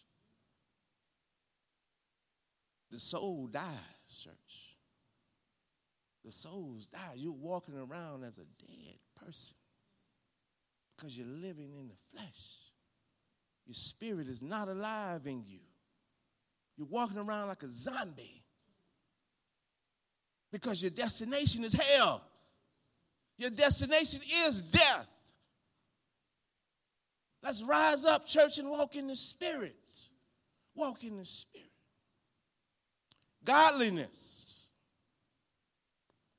the 2.90 2.98
soul 2.98 3.46
dies, 3.46 3.64
church. 4.22 4.34
The 6.22 6.32
soul 6.32 6.76
dies. 6.92 7.16
You're 7.16 7.32
walking 7.32 7.76
around 7.76 8.24
as 8.24 8.36
a 8.36 8.44
dead 8.66 8.96
person 9.24 9.56
because 10.96 11.16
you're 11.16 11.26
living 11.26 11.72
in 11.78 11.88
the 11.88 11.94
flesh. 12.12 12.42
Your 13.66 13.74
spirit 13.74 14.28
is 14.28 14.42
not 14.42 14.68
alive 14.68 15.26
in 15.26 15.44
you. 15.46 15.60
You're 16.78 16.86
walking 16.86 17.18
around 17.18 17.48
like 17.48 17.64
a 17.64 17.68
zombie 17.68 18.44
because 20.52 20.80
your 20.80 20.92
destination 20.92 21.64
is 21.64 21.72
hell. 21.72 22.22
Your 23.36 23.50
destination 23.50 24.20
is 24.46 24.60
death. 24.60 25.06
Let's 27.42 27.62
rise 27.62 28.04
up, 28.04 28.26
church, 28.26 28.58
and 28.58 28.70
walk 28.70 28.94
in 28.96 29.08
the 29.08 29.16
Spirit. 29.16 29.76
Walk 30.74 31.02
in 31.02 31.18
the 31.18 31.24
Spirit. 31.24 31.66
Godliness. 33.44 34.68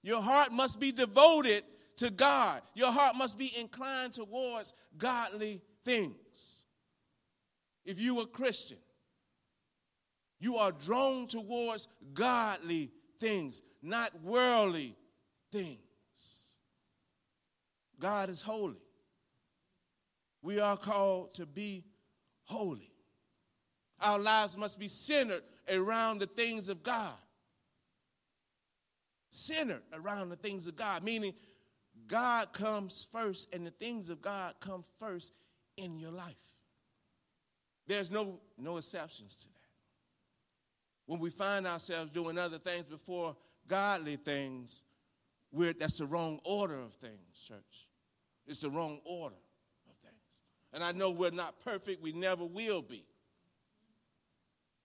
Your 0.01 0.21
heart 0.21 0.53
must 0.53 0.79
be 0.79 0.91
devoted 0.91 1.63
to 1.97 2.09
God. 2.09 2.61
Your 2.75 2.91
heart 2.91 3.17
must 3.17 3.37
be 3.37 3.51
inclined 3.59 4.13
towards 4.13 4.73
godly 4.97 5.61
things. 5.83 6.13
If 7.83 7.99
you 7.99 8.19
are 8.21 8.25
Christian, 8.25 8.77
you 10.39 10.55
are 10.57 10.71
drawn 10.71 11.27
towards 11.27 11.87
godly 12.13 12.91
things, 13.19 13.61
not 13.81 14.11
worldly 14.23 14.95
things. 15.51 15.79
God 17.99 18.29
is 18.29 18.41
holy. 18.41 18.81
We 20.41 20.59
are 20.59 20.77
called 20.77 21.33
to 21.35 21.45
be 21.45 21.83
holy. 22.45 22.91
Our 24.01 24.17
lives 24.17 24.57
must 24.57 24.79
be 24.79 24.87
centered 24.87 25.43
around 25.69 26.19
the 26.19 26.27
things 26.27 26.69
of 26.69 26.81
God. 26.83 27.13
Centered 29.29 29.81
around 29.93 30.29
the 30.29 30.37
things 30.37 30.65
of 30.67 30.75
God, 30.75 31.03
meaning 31.03 31.33
God 32.07 32.53
comes 32.53 33.05
first 33.11 33.53
and 33.53 33.67
the 33.67 33.71
things 33.71 34.09
of 34.09 34.21
God 34.21 34.55
come 34.61 34.83
first 34.99 35.33
in 35.77 35.97
your 35.97 36.11
life. 36.11 36.35
There's 37.85 38.09
no, 38.09 38.39
no 38.57 38.77
exceptions 38.77 39.35
to 39.35 39.47
that. 39.49 39.58
When 41.09 41.19
we 41.19 41.31
find 41.31 41.65
ourselves 41.65 42.11
doing 42.11 42.37
other 42.37 42.59
things 42.59 42.85
before 42.85 43.35
godly 43.67 44.15
things, 44.15 44.83
we're, 45.51 45.73
that's 45.73 45.97
the 45.97 46.05
wrong 46.05 46.39
order 46.43 46.79
of 46.79 46.93
things, 46.93 47.39
church. 47.47 47.87
It's 48.45 48.59
the 48.59 48.69
wrong 48.69 48.99
order. 49.05 49.33
Of 49.89 49.95
things. 50.03 50.21
And 50.71 50.83
I 50.83 50.91
know 50.91 51.09
we're 51.09 51.31
not 51.31 51.59
perfect, 51.61 52.03
we 52.03 52.11
never 52.11 52.45
will 52.45 52.83
be. 52.83 53.07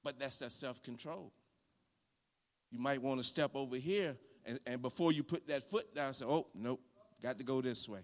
But 0.02 0.18
that's 0.18 0.38
that 0.38 0.52
self 0.52 0.82
control. 0.82 1.30
You 2.70 2.78
might 2.78 3.02
want 3.02 3.20
to 3.20 3.24
step 3.24 3.50
over 3.54 3.76
here, 3.76 4.16
and, 4.46 4.58
and 4.66 4.80
before 4.80 5.12
you 5.12 5.24
put 5.24 5.46
that 5.48 5.70
foot 5.70 5.94
down, 5.94 6.14
say, 6.14 6.24
oh, 6.24 6.46
nope, 6.54 6.80
got 7.22 7.36
to 7.36 7.44
go 7.44 7.60
this 7.60 7.86
way. 7.86 8.00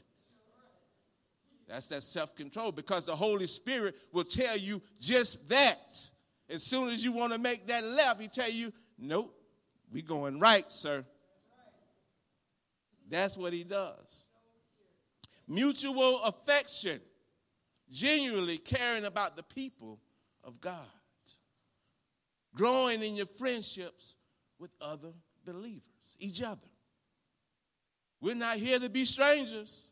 That's 1.67 1.87
that 1.87 2.03
self 2.03 2.37
control 2.37 2.71
because 2.71 3.07
the 3.07 3.17
Holy 3.17 3.47
Spirit 3.47 3.95
will 4.13 4.25
tell 4.25 4.59
you 4.59 4.83
just 5.01 5.49
that. 5.49 5.97
As 6.51 6.65
soon 6.65 6.89
as 6.89 7.05
you 7.05 7.13
want 7.13 7.33
to 7.33 7.39
make 7.39 7.69
that 7.69 7.85
left, 7.85 8.21
He 8.21 8.29
tell 8.29 8.51
you, 8.51 8.73
nope, 8.99 9.35
we 9.93 10.03
going 10.03 10.41
right, 10.41 10.71
sir. 10.71 11.05
That's 13.09 13.37
what 13.37 13.53
He 13.53 13.63
does. 13.65 14.27
Mutual 15.47 16.23
affection 16.23 17.01
genuinely 17.91 18.59
caring 18.59 19.05
about 19.05 19.37
the 19.37 19.43
people 19.43 20.01
of 20.45 20.61
God, 20.61 20.77
growing 22.55 23.03
in 23.03 23.17
your 23.17 23.27
friendships 23.27 24.17
with 24.59 24.71
other 24.81 25.13
believers, 25.45 26.17
each 26.19 26.43
other. 26.43 26.61
We're 28.21 28.35
not 28.35 28.57
here 28.57 28.79
to 28.79 28.89
be 28.89 29.05
strangers. 29.05 29.89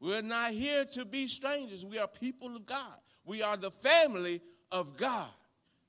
We're 0.00 0.22
not 0.22 0.50
here 0.50 0.84
to 0.84 1.04
be 1.04 1.28
strangers. 1.28 1.84
We 1.84 1.98
are 1.98 2.08
people 2.08 2.54
of 2.56 2.66
God. 2.66 2.98
We 3.24 3.42
are 3.42 3.56
the 3.56 3.70
family 3.70 4.40
of 4.70 4.96
God. 4.96 5.30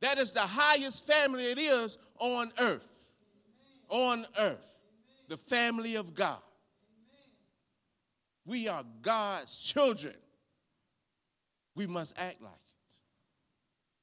That 0.04 0.18
is 0.18 0.34
the 0.34 0.42
highest 0.42 1.08
family 1.08 1.46
it 1.46 1.58
is 1.58 1.98
on 2.20 2.52
earth. 2.60 3.08
On 3.88 4.28
earth. 4.38 4.76
The 5.30 5.38
family 5.38 5.96
of 5.96 6.14
God. 6.14 6.42
We 8.46 8.68
are 8.68 8.84
God's 9.02 9.58
children 9.58 10.16
we 11.74 11.88
must 11.88 12.14
act 12.18 12.42
like 12.42 12.52
it. 12.52 12.60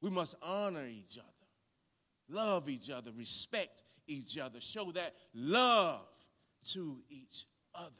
We 0.01 0.09
must 0.09 0.37
honor 0.43 0.87
each 0.87 1.19
other, 1.19 2.41
love 2.41 2.71
each 2.71 2.89
other, 2.89 3.11
respect 3.15 3.83
each 4.07 4.39
other, 4.39 4.59
show 4.59 4.91
that 4.93 5.15
love 5.35 6.01
to 6.73 6.97
each 7.11 7.45
other. 7.75 7.91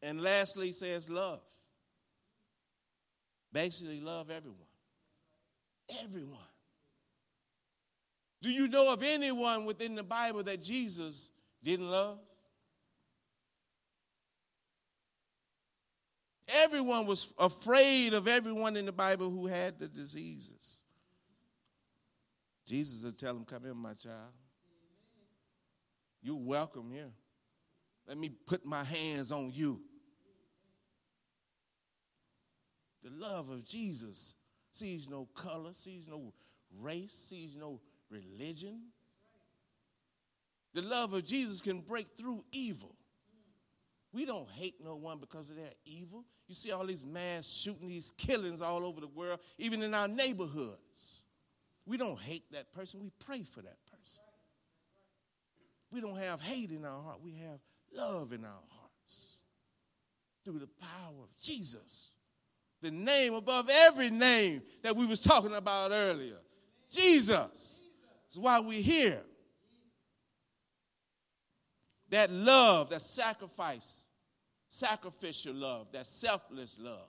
And 0.00 0.22
lastly, 0.22 0.70
says 0.70 1.10
love. 1.10 1.40
Basically, 3.54 4.00
love 4.00 4.30
everyone. 4.30 4.58
Everyone. 6.02 6.38
Do 8.42 8.50
you 8.50 8.66
know 8.66 8.92
of 8.92 9.02
anyone 9.02 9.64
within 9.64 9.94
the 9.94 10.02
Bible 10.02 10.42
that 10.42 10.60
Jesus 10.60 11.30
didn't 11.62 11.88
love? 11.88 12.18
Everyone 16.48 17.06
was 17.06 17.32
afraid 17.38 18.12
of 18.12 18.26
everyone 18.26 18.76
in 18.76 18.86
the 18.86 18.92
Bible 18.92 19.30
who 19.30 19.46
had 19.46 19.78
the 19.78 19.88
diseases. 19.88 20.80
Jesus 22.66 23.04
would 23.04 23.18
tell 23.18 23.34
them, 23.34 23.44
Come 23.44 23.66
in, 23.66 23.76
my 23.76 23.94
child. 23.94 24.32
You're 26.22 26.34
welcome 26.34 26.90
here. 26.90 27.12
Let 28.08 28.18
me 28.18 28.30
put 28.30 28.66
my 28.66 28.82
hands 28.82 29.30
on 29.30 29.52
you. 29.54 29.80
The 33.04 33.10
love 33.10 33.50
of 33.50 33.64
Jesus 33.64 34.34
sees 34.70 35.08
no 35.08 35.28
color, 35.34 35.72
sees 35.74 36.08
no 36.08 36.32
race, 36.80 37.12
sees 37.12 37.54
no 37.54 37.80
religion. 38.10 38.80
The 40.72 40.82
love 40.82 41.12
of 41.12 41.24
Jesus 41.24 41.60
can 41.60 41.80
break 41.80 42.08
through 42.16 42.44
evil. 42.50 42.96
We 44.12 44.24
don't 44.24 44.48
hate 44.48 44.76
no 44.82 44.96
one 44.96 45.18
because 45.18 45.50
of 45.50 45.56
their 45.56 45.72
evil. 45.84 46.24
You 46.48 46.54
see 46.54 46.70
all 46.70 46.86
these 46.86 47.04
mass 47.04 47.46
shooting, 47.46 47.88
these 47.88 48.12
killings 48.16 48.62
all 48.62 48.84
over 48.84 49.00
the 49.00 49.08
world, 49.08 49.40
even 49.58 49.82
in 49.82 49.92
our 49.92 50.08
neighborhoods. 50.08 51.22
We 51.86 51.96
don't 51.96 52.18
hate 52.18 52.50
that 52.52 52.72
person, 52.72 53.00
we 53.00 53.10
pray 53.24 53.42
for 53.42 53.60
that 53.60 53.76
person. 53.90 54.22
We 55.90 56.00
don't 56.00 56.16
have 56.16 56.40
hate 56.40 56.70
in 56.70 56.84
our 56.84 57.02
heart, 57.02 57.20
we 57.22 57.34
have 57.34 57.60
love 57.94 58.32
in 58.32 58.44
our 58.44 58.50
hearts 58.50 59.38
through 60.44 60.58
the 60.58 60.68
power 60.80 61.22
of 61.22 61.36
Jesus. 61.40 62.10
The 62.84 62.90
name 62.90 63.32
above 63.32 63.70
every 63.72 64.10
name 64.10 64.60
that 64.82 64.94
we 64.94 65.06
was 65.06 65.18
talking 65.18 65.54
about 65.54 65.90
earlier. 65.90 66.36
Jesus. 66.90 67.82
That's 68.26 68.36
why 68.36 68.60
we're 68.60 68.82
here. 68.82 69.22
That 72.10 72.30
love, 72.30 72.90
that 72.90 73.00
sacrifice 73.00 74.02
sacrificial 74.68 75.54
love, 75.54 75.86
that 75.92 76.06
selfless 76.06 76.78
love, 76.78 77.08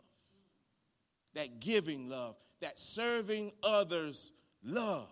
that 1.33 1.59
giving 1.59 2.07
love, 2.07 2.37
that 2.61 2.79
serving 2.79 3.51
others 3.61 4.31
love, 4.63 5.11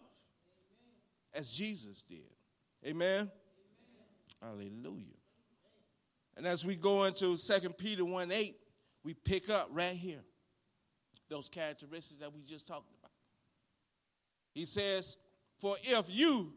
as 1.33 1.51
Jesus 1.51 2.03
did. 2.03 2.19
Amen? 2.85 3.29
Amen? 4.41 4.61
Hallelujah. 4.71 5.07
And 6.37 6.47
as 6.47 6.65
we 6.65 6.77
go 6.77 7.03
into 7.03 7.35
2 7.35 7.69
Peter 7.71 8.05
1 8.05 8.31
8, 8.31 8.55
we 9.03 9.13
pick 9.13 9.49
up 9.49 9.67
right 9.73 9.97
here 9.97 10.23
those 11.33 11.49
characteristics 11.49 12.19
that 12.19 12.31
we 12.31 12.43
just 12.43 12.67
talked 12.67 12.91
about. 12.99 13.11
He 14.53 14.65
says, 14.65 15.17
For 15.59 15.75
if 15.83 16.05
you 16.09 16.53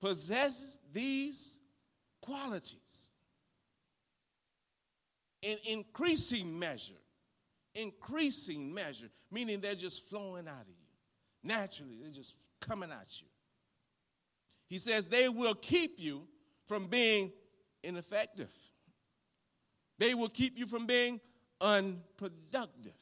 possess 0.00 0.78
these 0.92 1.58
qualities, 2.22 2.80
in 5.42 5.58
increasing 5.66 6.58
measure. 6.58 6.94
Increasing 7.74 8.72
measure, 8.72 9.08
meaning 9.30 9.60
they're 9.60 9.74
just 9.74 10.08
flowing 10.08 10.48
out 10.48 10.62
of 10.62 10.68
you. 10.68 10.74
Naturally, 11.42 11.98
they're 12.00 12.10
just 12.10 12.36
coming 12.60 12.90
at 12.90 13.20
you. 13.20 13.26
He 14.68 14.78
says 14.78 15.06
they 15.06 15.28
will 15.28 15.54
keep 15.54 15.96
you 15.98 16.22
from 16.66 16.86
being 16.86 17.32
ineffective. 17.82 18.52
They 19.98 20.14
will 20.14 20.28
keep 20.28 20.56
you 20.56 20.66
from 20.66 20.86
being 20.86 21.20
unproductive 21.60 22.94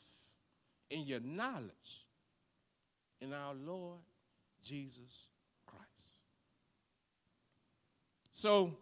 in 0.93 1.07
your 1.07 1.21
knowledge 1.21 2.05
in 3.23 3.33
our 3.33 3.55
Lord 3.55 4.01
Jesus 4.63 5.29
Christ. 5.67 5.87
So, 8.35 8.77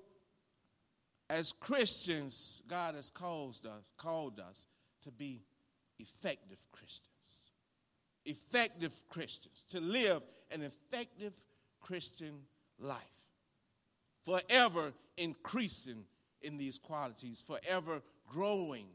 as 1.29 1.53
Christians, 1.53 2.63
God 2.69 2.97
has 2.97 3.11
called 3.11 3.61
us, 3.65 3.85
called 3.97 4.41
us 4.41 4.67
to 5.03 5.13
be 5.13 5.43
effective 6.01 6.59
Christians. 6.73 7.07
Effective 8.27 8.93
Christians, 9.09 9.63
to 9.71 9.81
live 9.81 10.23
an 10.51 10.63
effective 10.63 11.33
Christian 11.81 12.41
life. 12.81 12.99
Forever 14.25 14.93
increasing 15.17 16.05
in 16.43 16.59
these 16.59 16.77
qualities, 16.77 17.43
forever 17.47 18.03
growing 18.27 18.87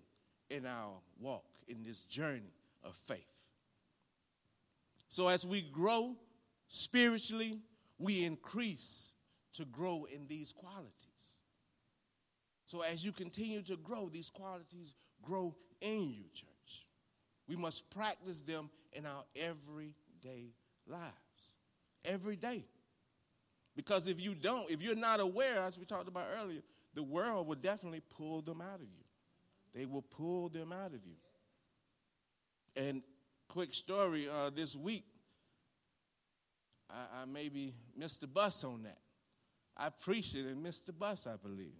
in 0.49 0.65
our 0.65 0.95
walk, 1.19 1.45
in 1.67 1.81
this 1.83 2.01
journey 2.01 2.51
of 2.85 2.95
faith. 3.07 3.25
So 5.09 5.27
as 5.27 5.45
we 5.45 5.61
grow 5.61 6.15
spiritually, 6.67 7.59
we 7.97 8.23
increase 8.23 9.11
to 9.53 9.65
grow 9.65 10.07
in 10.13 10.27
these 10.27 10.51
qualities. 10.51 10.91
So 12.65 12.81
as 12.81 13.05
you 13.05 13.11
continue 13.11 13.61
to 13.63 13.77
grow, 13.77 14.09
these 14.09 14.29
qualities 14.29 14.93
grow 15.21 15.55
in 15.81 16.09
you, 16.09 16.23
church. 16.33 16.85
We 17.47 17.55
must 17.55 17.89
practice 17.89 18.41
them 18.41 18.69
in 18.91 19.05
our 19.05 19.23
everyday 19.35 20.53
lives. 20.87 21.11
Every 22.03 22.35
day. 22.35 22.65
Because 23.75 24.07
if 24.07 24.21
you 24.21 24.35
don't, 24.35 24.69
if 24.69 24.81
you're 24.81 24.95
not 24.95 25.19
aware, 25.19 25.59
as 25.59 25.77
we 25.77 25.85
talked 25.85 26.07
about 26.07 26.27
earlier, 26.39 26.61
the 26.93 27.03
world 27.03 27.47
will 27.47 27.55
definitely 27.55 28.01
pull 28.17 28.41
them 28.41 28.61
out 28.61 28.75
of 28.75 28.81
you. 28.81 29.03
They 29.73 29.85
will 29.85 30.01
pull 30.01 30.49
them 30.49 30.71
out 30.71 30.93
of 30.93 31.05
you. 31.05 31.15
And 32.75 33.01
quick 33.47 33.73
story 33.73 34.27
uh, 34.29 34.49
this 34.49 34.75
week, 34.75 35.05
I, 36.89 37.21
I 37.21 37.25
maybe 37.25 37.73
missed 37.95 38.21
the 38.21 38.27
bus 38.27 38.63
on 38.63 38.83
that. 38.83 38.99
I 39.77 39.89
preached 39.89 40.35
it 40.35 40.45
and 40.45 40.61
missed 40.61 40.85
the 40.85 40.93
bus, 40.93 41.27
I 41.27 41.35
believe. 41.35 41.75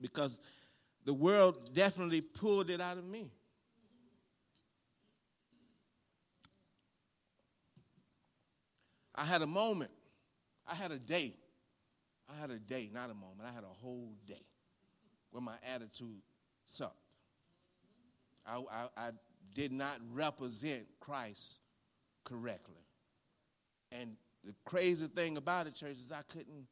Because 0.00 0.38
the 1.04 1.14
world 1.14 1.74
definitely 1.74 2.20
pulled 2.20 2.70
it 2.70 2.80
out 2.80 2.98
of 2.98 3.04
me. 3.04 3.30
I 9.14 9.24
had 9.24 9.40
a 9.40 9.46
moment 9.46 9.90
I 10.68 10.74
had 10.74 10.90
a 10.90 10.98
day. 10.98 11.34
I 12.28 12.40
had 12.40 12.50
a 12.50 12.58
day, 12.58 12.90
not 12.92 13.10
a 13.10 13.14
moment. 13.14 13.48
I 13.48 13.54
had 13.54 13.62
a 13.62 13.72
whole 13.82 14.12
day 14.26 14.44
where 15.30 15.40
my 15.42 15.54
attitude 15.74 16.22
sucked. 16.66 16.96
I, 18.44 18.58
I, 18.58 18.88
I 18.96 19.10
did 19.56 19.72
not 19.72 19.98
represent 20.12 20.86
Christ 21.00 21.60
correctly. 22.24 22.84
And 23.90 24.16
the 24.44 24.54
crazy 24.66 25.06
thing 25.06 25.38
about 25.38 25.66
it, 25.66 25.74
church, 25.74 25.96
is 25.96 26.12
I 26.12 26.20
couldn't 26.28 26.66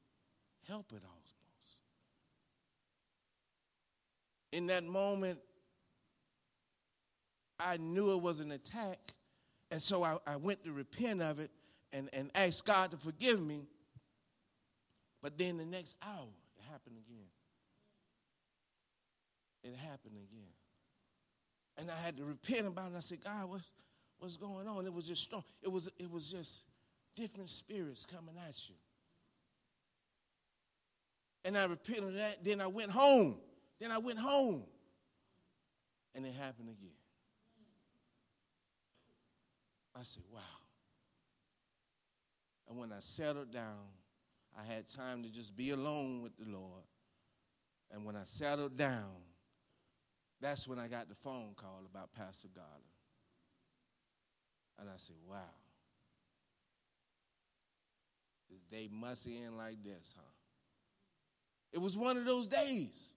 help 0.68 0.92
it 0.92 1.02
almost. 1.02 1.78
In 4.52 4.66
that 4.66 4.84
moment, 4.84 5.38
I 7.58 7.78
knew 7.78 8.12
it 8.12 8.20
was 8.20 8.40
an 8.40 8.52
attack, 8.52 9.14
and 9.70 9.80
so 9.80 10.04
I, 10.04 10.18
I 10.26 10.36
went 10.36 10.62
to 10.64 10.72
repent 10.72 11.22
of 11.22 11.40
it 11.40 11.50
and, 11.92 12.10
and 12.12 12.30
ask 12.34 12.64
God 12.64 12.90
to 12.90 12.98
forgive 12.98 13.40
me. 13.40 13.66
But 15.22 15.38
then 15.38 15.56
the 15.56 15.64
next 15.64 15.96
hour, 16.02 16.28
it 16.56 16.62
happened 16.70 16.96
again. 16.98 17.26
It 19.62 19.74
happened 19.78 20.16
again. 20.16 20.52
And 21.76 21.90
I 21.90 21.96
had 21.96 22.16
to 22.18 22.24
repent 22.24 22.66
about 22.66 22.92
it. 22.92 22.96
I 22.96 23.00
said, 23.00 23.22
God, 23.22 23.48
what's, 23.48 23.70
what's 24.18 24.37
going 24.37 24.68
on? 24.68 24.87
It 24.87 24.92
was 24.92 25.06
just 25.06 25.22
strong. 25.22 25.42
It 25.62 25.70
was, 25.70 25.88
it 25.98 26.10
was 26.10 26.30
just 26.30 26.62
different 27.16 27.50
spirits 27.50 28.06
coming 28.06 28.34
at 28.48 28.68
you. 28.68 28.74
And 31.44 31.58
I 31.58 31.64
repented 31.66 32.04
of 32.04 32.14
that. 32.14 32.42
Then 32.42 32.60
I 32.60 32.66
went 32.66 32.90
home. 32.90 33.37
Then 33.80 33.90
I 33.90 33.98
went 33.98 34.18
home. 34.18 34.62
And 36.14 36.24
it 36.24 36.34
happened 36.34 36.68
again. 36.68 36.94
I 39.96 40.02
said, 40.02 40.22
wow. 40.32 40.40
And 42.68 42.78
when 42.78 42.92
I 42.92 43.00
settled 43.00 43.52
down, 43.52 43.88
I 44.58 44.64
had 44.64 44.88
time 44.88 45.22
to 45.22 45.28
just 45.28 45.56
be 45.56 45.70
alone 45.70 46.22
with 46.22 46.37
the 46.37 46.50
Lord. 46.50 46.82
And 47.92 48.04
when 48.04 48.16
I 48.16 48.24
settled 48.24 48.76
down, 48.76 49.10
that's 50.40 50.68
when 50.68 50.78
I 50.78 50.88
got 50.88 51.08
the 51.08 51.14
phone 51.14 51.54
call 51.56 51.82
about 51.90 52.12
Pastor 52.12 52.48
Garland. 52.54 52.72
And 54.78 54.88
I 54.88 54.96
said, 54.96 55.16
wow. 55.28 55.36
Day 58.70 58.88
must 58.90 59.26
end 59.26 59.56
like 59.56 59.82
this, 59.84 60.14
huh? 60.16 60.22
It 61.72 61.78
was 61.78 61.96
one 61.96 62.16
of 62.16 62.24
those 62.24 62.46
days. 62.46 63.10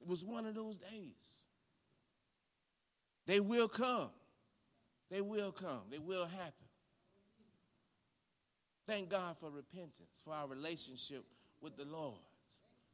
It 0.00 0.06
was 0.06 0.24
one 0.24 0.46
of 0.46 0.54
those 0.54 0.76
days. 0.76 1.14
They 3.26 3.40
will 3.40 3.68
come. 3.68 4.10
They 5.10 5.20
will 5.20 5.52
come. 5.52 5.82
They 5.90 5.98
will 5.98 6.26
happen. 6.26 6.52
Thank 8.86 9.10
God 9.10 9.36
for 9.38 9.50
repentance, 9.50 10.20
for 10.24 10.32
our 10.32 10.46
relationship 10.46 11.24
with 11.60 11.76
the 11.76 11.84
Lord, 11.84 12.20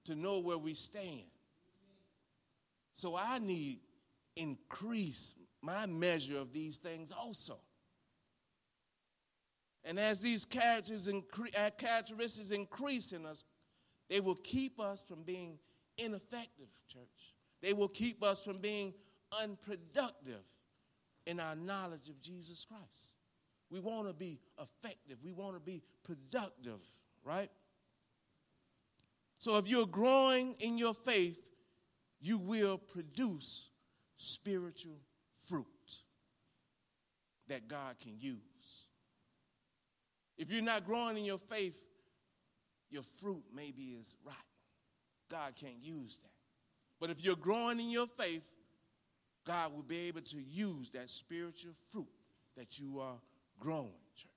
to 0.05 0.15
know 0.15 0.39
where 0.39 0.59
we 0.59 0.73
stand. 0.73 1.25
So 2.93 3.17
I 3.17 3.39
need 3.39 3.81
increase 4.37 5.35
my 5.61 5.87
measure 5.87 6.39
of 6.39 6.53
these 6.53 6.77
things 6.77 7.13
also. 7.13 7.59
And 9.85 9.99
as 9.99 10.21
these 10.21 10.45
characters 10.45 11.09
incre- 11.09 11.57
uh, 11.59 11.71
characteristics 11.77 12.51
increase 12.51 13.13
in 13.13 13.27
us, 13.27 13.45
they 14.09 14.21
will 14.21 14.37
keep 14.37 14.81
us 14.81 15.03
from 15.07 15.23
being 15.23 15.59
ineffective, 15.99 16.69
church. 16.89 17.35
They 17.61 17.73
will 17.73 17.89
keep 17.89 18.23
us 18.23 18.45
from 18.45 18.59
being 18.59 18.95
unproductive 19.41 20.43
in 21.27 21.41
our 21.41 21.55
knowledge 21.55 22.09
of 22.09 22.21
Jesus 22.21 22.65
Christ. 22.65 23.13
We 23.71 23.81
want 23.81 24.07
to 24.07 24.13
be 24.13 24.39
effective. 24.61 25.19
We 25.25 25.33
want 25.33 25.55
to 25.55 25.61
be 25.61 25.83
productive, 26.05 26.81
right? 27.25 27.51
So 29.39 29.57
if 29.57 29.67
you're 29.67 29.87
growing 29.87 30.55
in 30.61 30.79
your 30.79 30.95
faith, 30.95 31.39
you 32.23 32.39
will 32.39 32.79
produce 32.79 33.69
spiritual 34.17 35.01
fruit 35.49 35.67
that 37.49 37.69
God 37.69 37.97
can 38.01 38.15
use. 38.19 38.39
If 40.39 40.51
you're 40.51 40.63
not 40.63 40.87
growing 40.87 41.19
in 41.19 41.25
your 41.25 41.39
faith, 41.39 41.75
your 42.91 43.03
fruit 43.21 43.43
maybe 43.55 43.97
is 44.01 44.15
rotten. 44.25 44.41
God 45.31 45.55
can't 45.61 45.83
use 45.83 46.19
that. 46.23 46.31
But 47.01 47.11
if 47.11 47.25
you're 47.25 47.37
growing 47.37 47.81
in 47.81 47.91
your 47.91 48.07
faith, 48.07 48.43
God 49.45 49.75
will 49.75 49.83
be 49.83 50.07
able 50.07 50.21
to 50.21 50.37
use 50.41 50.91
that 50.91 51.11
spiritual 51.11 51.73
fruit 51.91 52.07
that 52.57 52.79
you 52.79 53.01
are 53.01 53.19
growing, 53.59 53.91
church. 54.15 54.31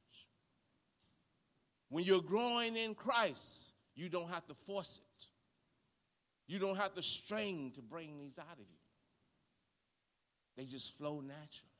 When 1.89 2.03
you're 2.03 2.21
growing 2.21 2.75
in 2.75 2.95
Christ, 2.95 3.73
you 3.95 4.09
don't 4.09 4.29
have 4.29 4.45
to 4.47 4.55
force 4.65 4.99
it. 5.01 5.04
You 6.47 6.59
don't 6.59 6.77
have 6.77 6.93
to 6.95 7.03
strain 7.03 7.71
to 7.71 7.81
bring 7.81 8.17
these 8.17 8.37
out 8.37 8.53
of 8.53 8.59
you. 8.59 8.65
They 10.57 10.65
just 10.65 10.97
flow 10.97 11.19
naturally. 11.21 11.71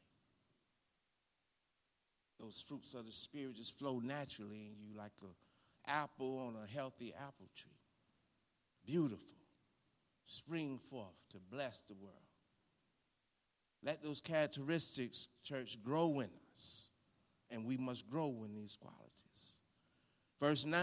Those 2.39 2.63
fruits 2.67 2.93
of 2.93 3.05
the 3.05 3.11
Spirit 3.11 3.55
just 3.55 3.77
flow 3.77 3.99
naturally 4.03 4.71
in 4.73 4.83
you 4.83 4.97
like 4.97 5.11
an 5.21 5.29
apple 5.87 6.39
on 6.39 6.55
a 6.61 6.67
healthy 6.67 7.13
apple 7.13 7.49
tree. 7.55 7.71
Beautiful. 8.85 9.25
Spring 10.25 10.79
forth 10.89 11.15
to 11.31 11.37
bless 11.51 11.81
the 11.81 11.93
world. 11.93 12.13
Let 13.83 14.03
those 14.03 14.19
characteristics, 14.19 15.27
church, 15.43 15.77
grow 15.83 16.19
in 16.19 16.29
us 16.51 16.85
and 17.51 17.65
we 17.65 17.77
must 17.77 18.09
grow 18.09 18.43
in 18.43 18.55
these 18.55 18.77
qualities. 18.79 19.53
Verse 20.41 20.65
9, 20.65 20.79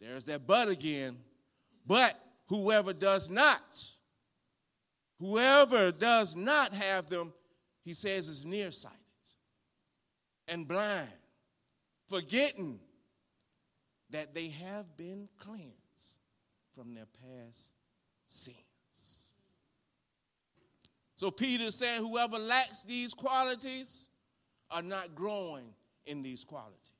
there's 0.00 0.24
that 0.24 0.46
but 0.46 0.68
again. 0.68 1.18
But 1.86 2.18
whoever 2.46 2.92
does 2.92 3.28
not, 3.30 3.84
whoever 5.18 5.92
does 5.92 6.34
not 6.34 6.72
have 6.72 7.08
them, 7.08 7.32
he 7.84 7.94
says 7.94 8.28
is 8.28 8.44
nearsighted 8.44 8.96
and 10.48 10.66
blind, 10.66 11.08
forgetting 12.08 12.78
that 14.10 14.34
they 14.34 14.48
have 14.48 14.96
been 14.96 15.28
cleansed 15.38 15.72
from 16.74 16.94
their 16.94 17.06
past 17.22 17.72
sins. 18.26 18.56
So 21.16 21.30
Peter 21.30 21.64
is 21.64 21.74
saying 21.74 22.02
whoever 22.02 22.38
lacks 22.38 22.82
these 22.82 23.14
qualities 23.14 24.08
are 24.70 24.82
not 24.82 25.14
growing 25.14 25.72
in 26.04 26.22
these 26.22 26.44
qualities. 26.44 26.95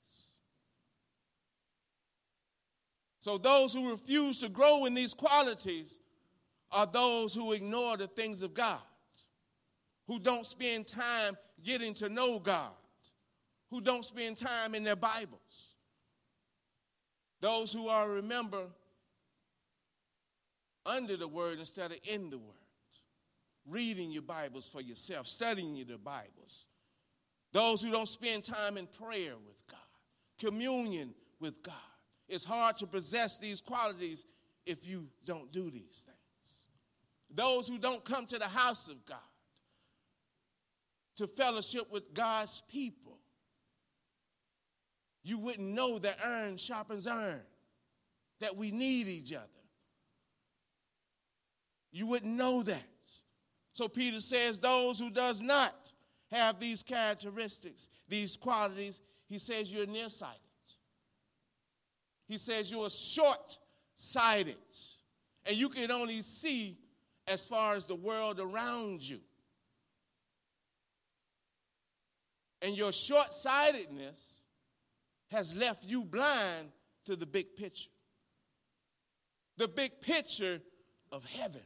So 3.26 3.38
those 3.38 3.72
who 3.72 3.90
refuse 3.90 4.38
to 4.38 4.48
grow 4.48 4.84
in 4.84 4.94
these 4.94 5.12
qualities 5.12 5.98
are 6.70 6.86
those 6.86 7.34
who 7.34 7.54
ignore 7.54 7.96
the 7.96 8.06
things 8.06 8.40
of 8.40 8.54
God, 8.54 8.78
who 10.06 10.20
don't 10.20 10.46
spend 10.46 10.86
time 10.86 11.36
getting 11.64 11.92
to 11.94 12.08
know 12.08 12.38
God, 12.38 12.70
who 13.68 13.80
don't 13.80 14.04
spend 14.04 14.36
time 14.36 14.76
in 14.76 14.84
their 14.84 14.94
Bibles. 14.94 15.74
Those 17.40 17.72
who 17.72 17.88
are, 17.88 18.08
remember, 18.08 18.62
under 20.86 21.16
the 21.16 21.26
word 21.26 21.58
instead 21.58 21.90
of 21.90 21.98
in 22.04 22.30
the 22.30 22.38
word. 22.38 22.54
Reading 23.68 24.12
your 24.12 24.22
Bibles 24.22 24.68
for 24.68 24.80
yourself, 24.80 25.26
studying 25.26 25.74
your 25.74 25.98
Bibles. 25.98 26.66
Those 27.52 27.82
who 27.82 27.90
don't 27.90 28.06
spend 28.06 28.44
time 28.44 28.76
in 28.76 28.86
prayer 28.86 29.32
with 29.44 29.66
God, 29.66 29.80
communion 30.38 31.12
with 31.40 31.60
God. 31.64 31.74
It's 32.28 32.44
hard 32.44 32.76
to 32.78 32.86
possess 32.86 33.38
these 33.38 33.60
qualities 33.60 34.26
if 34.64 34.86
you 34.86 35.08
don't 35.24 35.52
do 35.52 35.70
these 35.70 36.02
things 36.04 36.16
those 37.36 37.68
who 37.68 37.78
don't 37.78 38.04
come 38.04 38.26
to 38.26 38.38
the 38.38 38.46
house 38.46 38.88
of 38.88 39.04
God 39.06 39.18
to 41.16 41.26
fellowship 41.26 41.90
with 41.90 42.12
God's 42.14 42.62
people, 42.68 43.18
you 45.22 45.38
wouldn't 45.38 45.68
know 45.68 45.98
that 45.98 46.18
iron 46.24 46.56
sharpens 46.56 47.06
iron, 47.06 47.42
that 48.40 48.56
we 48.56 48.70
need 48.70 49.08
each 49.08 49.32
other. 49.32 49.46
You 51.90 52.06
wouldn't 52.06 52.34
know 52.34 52.62
that. 52.62 52.82
So 53.72 53.88
Peter 53.88 54.20
says 54.20 54.58
those 54.58 54.98
who 54.98 55.10
does 55.10 55.40
not 55.40 55.92
have 56.30 56.60
these 56.60 56.82
characteristics, 56.82 57.88
these 58.08 58.36
qualities, 58.36 59.00
he 59.28 59.38
says 59.38 59.72
you're 59.72 59.86
nearsighted. 59.86 60.40
He 62.28 62.38
says 62.38 62.70
you're 62.70 62.90
short-sighted. 62.90 64.56
And 65.44 65.56
you 65.56 65.68
can 65.68 65.90
only 65.90 66.22
see 66.22 66.76
as 67.28 67.46
far 67.46 67.74
as 67.74 67.84
the 67.84 67.94
world 67.94 68.40
around 68.40 69.02
you. 69.02 69.20
And 72.62 72.76
your 72.76 72.92
short 72.92 73.32
sightedness 73.32 74.40
has 75.30 75.54
left 75.54 75.84
you 75.84 76.04
blind 76.04 76.68
to 77.04 77.14
the 77.16 77.26
big 77.26 77.54
picture. 77.54 77.90
The 79.56 79.68
big 79.68 80.00
picture 80.00 80.60
of 81.12 81.24
heaven. 81.24 81.62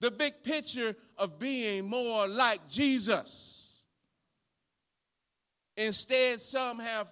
The 0.00 0.10
big 0.10 0.42
picture 0.42 0.94
of 1.16 1.38
being 1.38 1.88
more 1.88 2.26
like 2.28 2.68
Jesus. 2.68 3.80
Instead, 5.76 6.40
some 6.40 6.78
have 6.78 7.08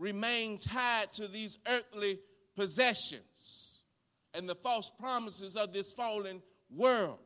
remained 0.00 0.62
tied 0.62 1.12
to 1.12 1.28
these 1.28 1.58
earthly 1.68 2.18
possessions 2.56 3.20
and 4.34 4.48
the 4.48 4.54
false 4.54 4.90
promises 4.98 5.56
of 5.56 5.72
this 5.72 5.92
fallen 5.92 6.42
world. 6.74 7.18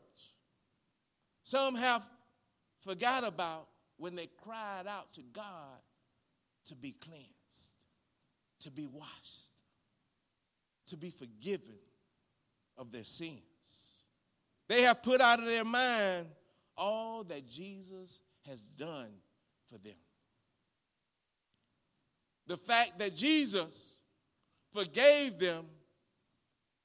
Some 1.45 1.77
have 1.77 2.03
forgot 2.83 3.25
about 3.25 3.69
when 3.97 4.17
they 4.17 4.29
cried 4.43 4.87
out 4.89 5.13
to 5.15 5.23
God 5.33 5.79
to 6.67 6.75
be 6.75 6.93
cleansed, 6.93 7.29
to 8.61 8.71
be 8.71 8.87
washed, 8.87 9.53
to 10.89 10.97
be 10.97 11.11
forgiven 11.11 11.79
of 12.77 12.91
their 12.91 13.05
sins. 13.05 13.41
They 14.69 14.83
have 14.83 15.03
put 15.03 15.21
out 15.21 15.39
of 15.39 15.47
their 15.47 15.65
mind 15.65 16.27
all 16.77 17.23
that 17.25 17.47
Jesus 17.47 18.19
has 18.49 18.61
done 18.77 19.13
for 19.71 19.79
them. 19.79 19.95
The 22.47 22.57
fact 22.57 22.99
that 22.99 23.15
Jesus 23.15 23.95
forgave 24.73 25.39
them 25.39 25.67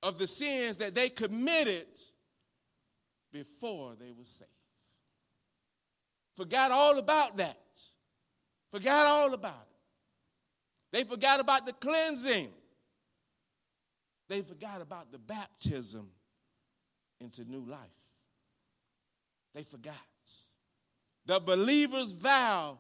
of 0.02 0.18
the 0.18 0.28
sins 0.28 0.78
that 0.78 0.96
they 0.96 1.10
committed 1.10 1.88
before 3.32 3.96
they 4.00 4.12
were 4.12 4.26
saved. 4.26 4.50
Forgot 6.38 6.72
all 6.72 6.98
about 6.98 7.38
that. 7.38 7.58
Forgot 8.72 9.08
all 9.08 9.34
about 9.34 9.68
it. 9.70 9.78
They 10.92 11.04
forgot 11.04 11.40
about 11.40 11.66
the 11.66 11.74
cleansing. 11.74 12.50
They 14.30 14.42
forgot 14.42 14.82
about 14.82 15.12
the 15.12 15.18
baptism 15.18 16.10
into 17.20 17.44
new 17.44 17.66
life. 17.70 17.80
They 19.54 19.64
forgot. 19.64 19.96
The 21.26 21.40
believer's 21.40 22.12
vow 22.12 22.80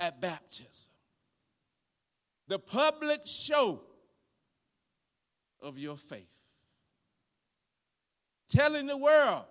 at 0.00 0.20
baptism. 0.20 0.90
The 2.48 2.58
public 2.58 3.22
show 3.26 3.80
of 5.60 5.78
your 5.78 5.96
faith. 5.96 6.22
Telling 8.48 8.86
the 8.86 8.96
world 8.96 9.44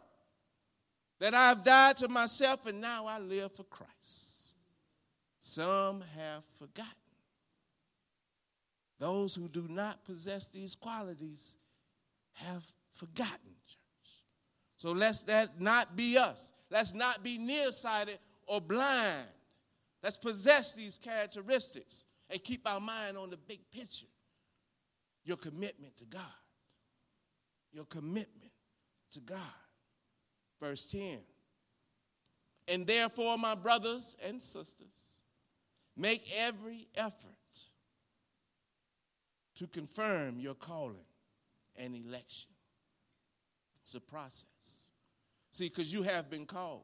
that 1.19 1.34
I've 1.34 1.63
died 1.63 1.97
to 1.97 2.08
myself 2.08 2.65
and 2.65 2.79
now 2.79 3.05
I 3.05 3.19
live 3.19 3.51
for 3.51 3.63
Christ. 3.63 4.53
Some 5.41 6.03
have 6.17 6.43
forgotten. 6.58 6.91
Those 8.97 9.36
who 9.36 9.49
do 9.49 9.67
not 9.69 10.05
possess 10.05 10.47
these 10.47 10.75
qualities 10.75 11.55
have 12.34 12.63
forgotten, 12.93 13.55
church. 13.67 14.23
So 14.77 14.91
let's 14.91 15.19
that 15.21 15.60
not 15.60 15.95
be 15.95 16.17
us. 16.17 16.53
Let's 16.69 16.93
not 16.93 17.23
be 17.23 17.38
nearsighted 17.38 18.19
or 18.47 18.62
blind. 18.62 19.27
Let's 20.01 20.17
possess 20.17 20.73
these 20.73 20.97
characteristics 20.97 22.05
and 22.36 22.43
keep 22.43 22.69
our 22.69 22.82
mind 22.82 23.17
on 23.17 23.30
the 23.30 23.38
big 23.38 23.62
picture 23.71 24.08
your 25.24 25.38
commitment 25.38 25.95
to 25.95 26.04
God. 26.04 26.21
Your 27.71 27.86
commitment 27.86 28.52
to 29.13 29.21
God. 29.21 29.39
Verse 30.60 30.86
10. 30.88 31.19
And 32.67 32.86
therefore, 32.86 33.38
my 33.38 33.56
brothers 33.56 34.17
and 34.21 34.41
sisters, 34.41 35.08
make 35.95 36.30
every 36.38 36.89
effort 36.95 37.13
to 39.56 39.67
confirm 39.67 40.38
your 40.38 40.56
calling 40.56 41.06
and 41.78 41.95
election. 41.95 42.50
It's 43.82 43.95
a 43.95 44.02
process. 44.02 44.43
See, 45.52 45.69
because 45.69 45.93
you 45.93 46.04
have 46.04 46.30
been 46.30 46.45
called, 46.45 46.84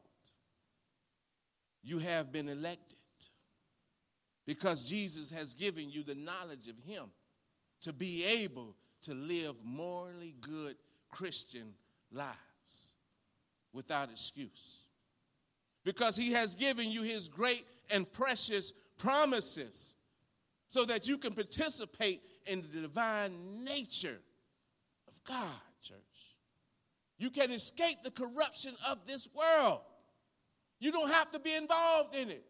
you 1.82 1.98
have 1.98 2.32
been 2.32 2.48
elected, 2.48 2.96
because 4.46 4.84
Jesus 4.84 5.30
has 5.30 5.54
given 5.54 5.90
you 5.90 6.02
the 6.02 6.14
knowledge 6.14 6.68
of 6.68 6.76
Him 6.84 7.04
to 7.82 7.92
be 7.92 8.24
able 8.24 8.76
to 9.02 9.14
live 9.14 9.56
morally 9.64 10.34
good 10.40 10.76
Christian 11.10 11.74
lives 12.10 12.36
without 13.72 14.10
excuse. 14.10 14.78
Because 15.84 16.16
he 16.16 16.32
has 16.32 16.54
given 16.54 16.90
you 16.90 17.02
his 17.02 17.28
great 17.28 17.66
and 17.90 18.10
precious 18.10 18.72
promises 18.98 19.96
so 20.68 20.84
that 20.84 21.08
you 21.08 21.18
can 21.18 21.34
participate 21.34 22.22
in 22.46 22.62
the 22.62 22.80
divine 22.80 23.64
nature 23.64 24.20
of 25.08 25.14
God, 25.24 25.60
church. 25.82 25.98
You 27.18 27.30
can 27.30 27.50
escape 27.50 28.02
the 28.02 28.10
corruption 28.10 28.74
of 28.88 29.06
this 29.06 29.28
world. 29.34 29.80
You 30.78 30.92
don't 30.92 31.10
have 31.10 31.30
to 31.32 31.40
be 31.40 31.54
involved 31.54 32.14
in 32.14 32.30
it. 32.30 32.44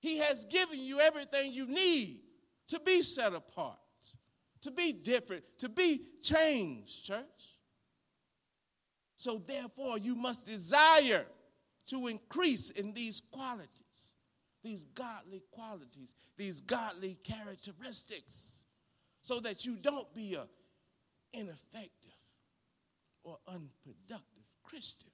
He 0.00 0.18
has 0.18 0.44
given 0.46 0.80
you 0.80 1.00
everything 1.00 1.52
you 1.52 1.66
need 1.66 2.20
to 2.68 2.80
be 2.80 3.02
set 3.02 3.32
apart 3.32 3.78
to 4.62 4.70
be 4.70 4.92
different, 4.92 5.44
to 5.58 5.68
be 5.68 6.02
changed, 6.22 7.04
church. 7.04 7.24
So, 9.16 9.42
therefore, 9.46 9.98
you 9.98 10.14
must 10.14 10.46
desire 10.46 11.26
to 11.88 12.06
increase 12.06 12.70
in 12.70 12.92
these 12.92 13.22
qualities, 13.30 14.14
these 14.62 14.86
godly 14.86 15.42
qualities, 15.50 16.14
these 16.36 16.60
godly 16.60 17.18
characteristics, 17.22 18.64
so 19.22 19.40
that 19.40 19.64
you 19.64 19.76
don't 19.76 20.12
be 20.14 20.34
a 20.34 20.46
ineffective 21.32 22.10
or 23.22 23.38
unproductive 23.46 24.44
Christian. 24.64 25.10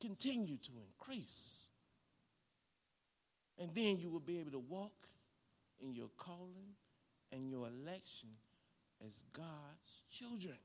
Continue 0.00 0.58
to 0.58 0.72
increase. 0.86 1.67
And 3.58 3.74
then 3.74 3.98
you 3.98 4.08
will 4.08 4.20
be 4.20 4.38
able 4.38 4.52
to 4.52 4.58
walk 4.58 4.92
in 5.80 5.94
your 5.94 6.10
calling 6.16 6.74
and 7.32 7.50
your 7.50 7.66
election 7.66 8.30
as 9.04 9.12
God's 9.32 10.02
children. 10.10 10.58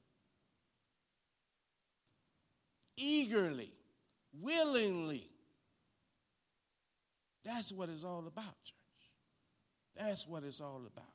Eagerly, 2.97 3.73
willingly. 4.39 5.29
That's 7.43 7.73
what 7.73 7.89
it's 7.89 8.03
all 8.03 8.25
about, 8.27 8.63
church. 8.63 8.75
That's 9.97 10.27
what 10.27 10.43
it's 10.43 10.61
all 10.61 10.83
about. 10.85 11.05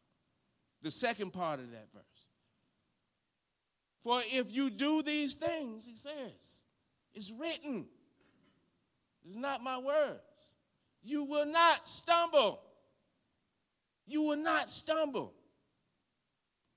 The 0.82 0.90
second 0.90 1.32
part 1.32 1.60
of 1.60 1.70
that 1.70 1.88
verse. 1.92 2.02
For 4.02 4.20
if 4.26 4.54
you 4.54 4.70
do 4.70 5.02
these 5.02 5.34
things, 5.34 5.84
he 5.84 5.96
says, 5.96 6.62
it's 7.14 7.32
written. 7.32 7.86
It's 9.24 9.36
not 9.36 9.62
my 9.62 9.78
words. 9.78 10.57
You 11.02 11.24
will 11.24 11.46
not 11.46 11.86
stumble. 11.86 12.60
You 14.06 14.22
will 14.22 14.36
not 14.36 14.70
stumble. 14.70 15.34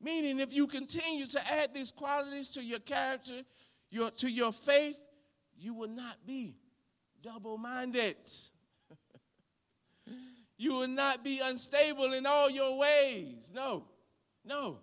Meaning, 0.02 0.40
if 0.40 0.54
you 0.54 0.68
continue 0.68 1.28
to 1.28 1.54
add 1.54 1.74
these 1.74 1.92
qualities 1.92 2.50
to 2.52 2.64
your 2.64 2.80
character, 2.80 3.44
your, 3.90 4.10
to 4.12 4.30
your 4.30 4.52
faith, 4.52 4.98
you 5.58 5.74
will 5.74 5.90
not 5.90 6.18
be 6.26 6.56
double 7.22 7.58
minded. 7.58 8.16
you 10.58 10.74
will 10.74 10.88
not 10.88 11.24
be 11.24 11.40
unstable 11.44 12.14
in 12.14 12.26
all 12.26 12.50
your 12.50 12.78
ways. 12.78 13.52
No, 13.54 13.86
no. 14.44 14.80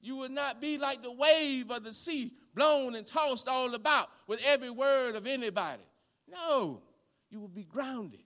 You 0.00 0.16
will 0.16 0.28
not 0.28 0.60
be 0.60 0.78
like 0.78 1.02
the 1.02 1.12
wave 1.12 1.70
of 1.70 1.84
the 1.84 1.94
sea, 1.94 2.32
blown 2.54 2.96
and 2.96 3.06
tossed 3.06 3.48
all 3.48 3.74
about 3.74 4.08
with 4.26 4.42
every 4.44 4.70
word 4.70 5.14
of 5.14 5.26
anybody. 5.26 5.84
No, 6.28 6.82
you 7.30 7.40
will 7.40 7.48
be 7.48 7.64
grounded. 7.64 8.21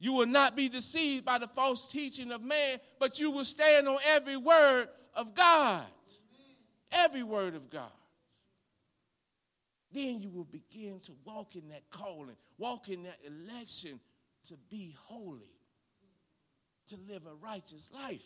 You 0.00 0.12
will 0.12 0.26
not 0.26 0.56
be 0.56 0.68
deceived 0.68 1.24
by 1.24 1.38
the 1.38 1.48
false 1.48 1.90
teaching 1.90 2.30
of 2.30 2.42
man, 2.42 2.78
but 3.00 3.18
you 3.18 3.30
will 3.30 3.44
stand 3.44 3.88
on 3.88 3.98
every 4.06 4.36
word 4.36 4.88
of 5.14 5.34
God. 5.34 5.84
Every 6.92 7.22
word 7.22 7.54
of 7.54 7.68
God. 7.68 7.90
Then 9.92 10.20
you 10.20 10.30
will 10.30 10.44
begin 10.44 11.00
to 11.00 11.12
walk 11.24 11.56
in 11.56 11.68
that 11.68 11.90
calling, 11.90 12.36
walk 12.58 12.88
in 12.88 13.04
that 13.04 13.18
election 13.26 13.98
to 14.48 14.54
be 14.70 14.94
holy, 15.06 15.50
to 16.88 16.96
live 17.08 17.22
a 17.26 17.34
righteous 17.34 17.90
life. 17.92 18.22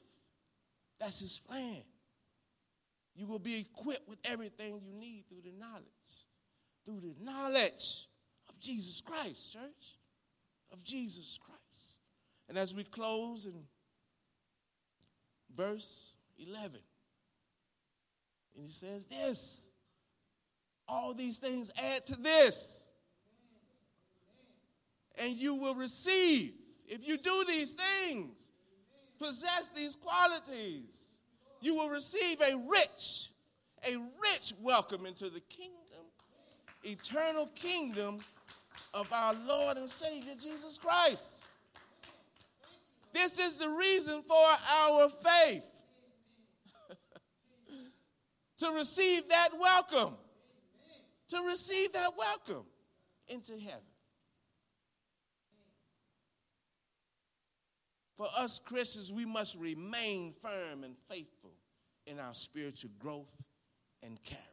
That's 1.00 1.20
his 1.20 1.38
plan. 1.38 1.82
You 3.14 3.26
will 3.26 3.38
be 3.38 3.60
equipped 3.60 4.08
with 4.08 4.18
everything 4.24 4.80
you 4.84 4.92
need 4.98 5.24
through 5.28 5.42
the 5.44 5.58
knowledge, 5.58 5.84
through 6.84 7.00
the 7.00 7.14
knowledge 7.24 8.06
of 8.48 8.58
Jesus 8.60 9.00
Christ, 9.00 9.52
church, 9.52 9.98
of 10.72 10.82
Jesus 10.82 11.38
Christ. 11.44 11.61
And 12.48 12.58
as 12.58 12.74
we 12.74 12.84
close 12.84 13.46
in 13.46 13.54
verse 15.56 16.14
11, 16.38 16.80
and 18.54 18.66
he 18.66 18.72
says 18.72 19.04
this 19.04 19.70
all 20.88 21.14
these 21.14 21.38
things 21.38 21.70
add 21.76 22.06
to 22.06 22.16
this. 22.16 22.84
And 25.18 25.32
you 25.32 25.54
will 25.54 25.74
receive, 25.74 26.52
if 26.86 27.06
you 27.06 27.16
do 27.16 27.44
these 27.46 27.74
things, 27.74 28.52
possess 29.18 29.70
these 29.74 29.96
qualities, 29.96 31.16
you 31.60 31.74
will 31.74 31.88
receive 31.88 32.40
a 32.40 32.56
rich, 32.68 33.30
a 33.88 33.96
rich 33.96 34.52
welcome 34.60 35.06
into 35.06 35.30
the 35.30 35.40
kingdom, 35.40 36.04
eternal 36.82 37.46
kingdom 37.54 38.20
of 38.92 39.10
our 39.12 39.34
Lord 39.46 39.76
and 39.76 39.88
Savior 39.88 40.34
Jesus 40.38 40.76
Christ. 40.78 41.41
This 43.12 43.38
is 43.38 43.56
the 43.56 43.68
reason 43.68 44.22
for 44.22 44.46
our 44.70 45.08
faith. 45.08 45.64
to 48.58 48.70
receive 48.70 49.28
that 49.28 49.48
welcome. 49.58 50.14
To 51.28 51.42
receive 51.46 51.92
that 51.92 52.16
welcome 52.16 52.64
into 53.28 53.52
heaven. 53.52 53.80
For 58.16 58.28
us 58.36 58.58
Christians, 58.58 59.12
we 59.12 59.26
must 59.26 59.56
remain 59.56 60.32
firm 60.42 60.84
and 60.84 60.94
faithful 61.08 61.52
in 62.06 62.18
our 62.18 62.34
spiritual 62.34 62.90
growth 62.98 63.34
and 64.02 64.22
character. 64.22 64.46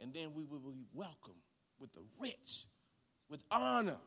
And 0.00 0.12
then 0.12 0.32
we 0.34 0.44
will 0.44 0.58
be 0.58 0.86
welcomed 0.92 1.36
with 1.78 1.92
the 1.92 2.02
rich, 2.20 2.66
with 3.28 3.40
honor 3.50 3.98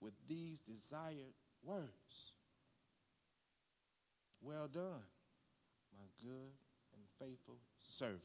with 0.00 0.14
these 0.28 0.58
desired 0.60 1.34
words. 1.64 2.32
Well 4.40 4.68
done, 4.68 5.04
my 5.96 6.06
good 6.22 6.52
and 6.94 7.02
faithful 7.18 7.56
servant. 7.78 8.22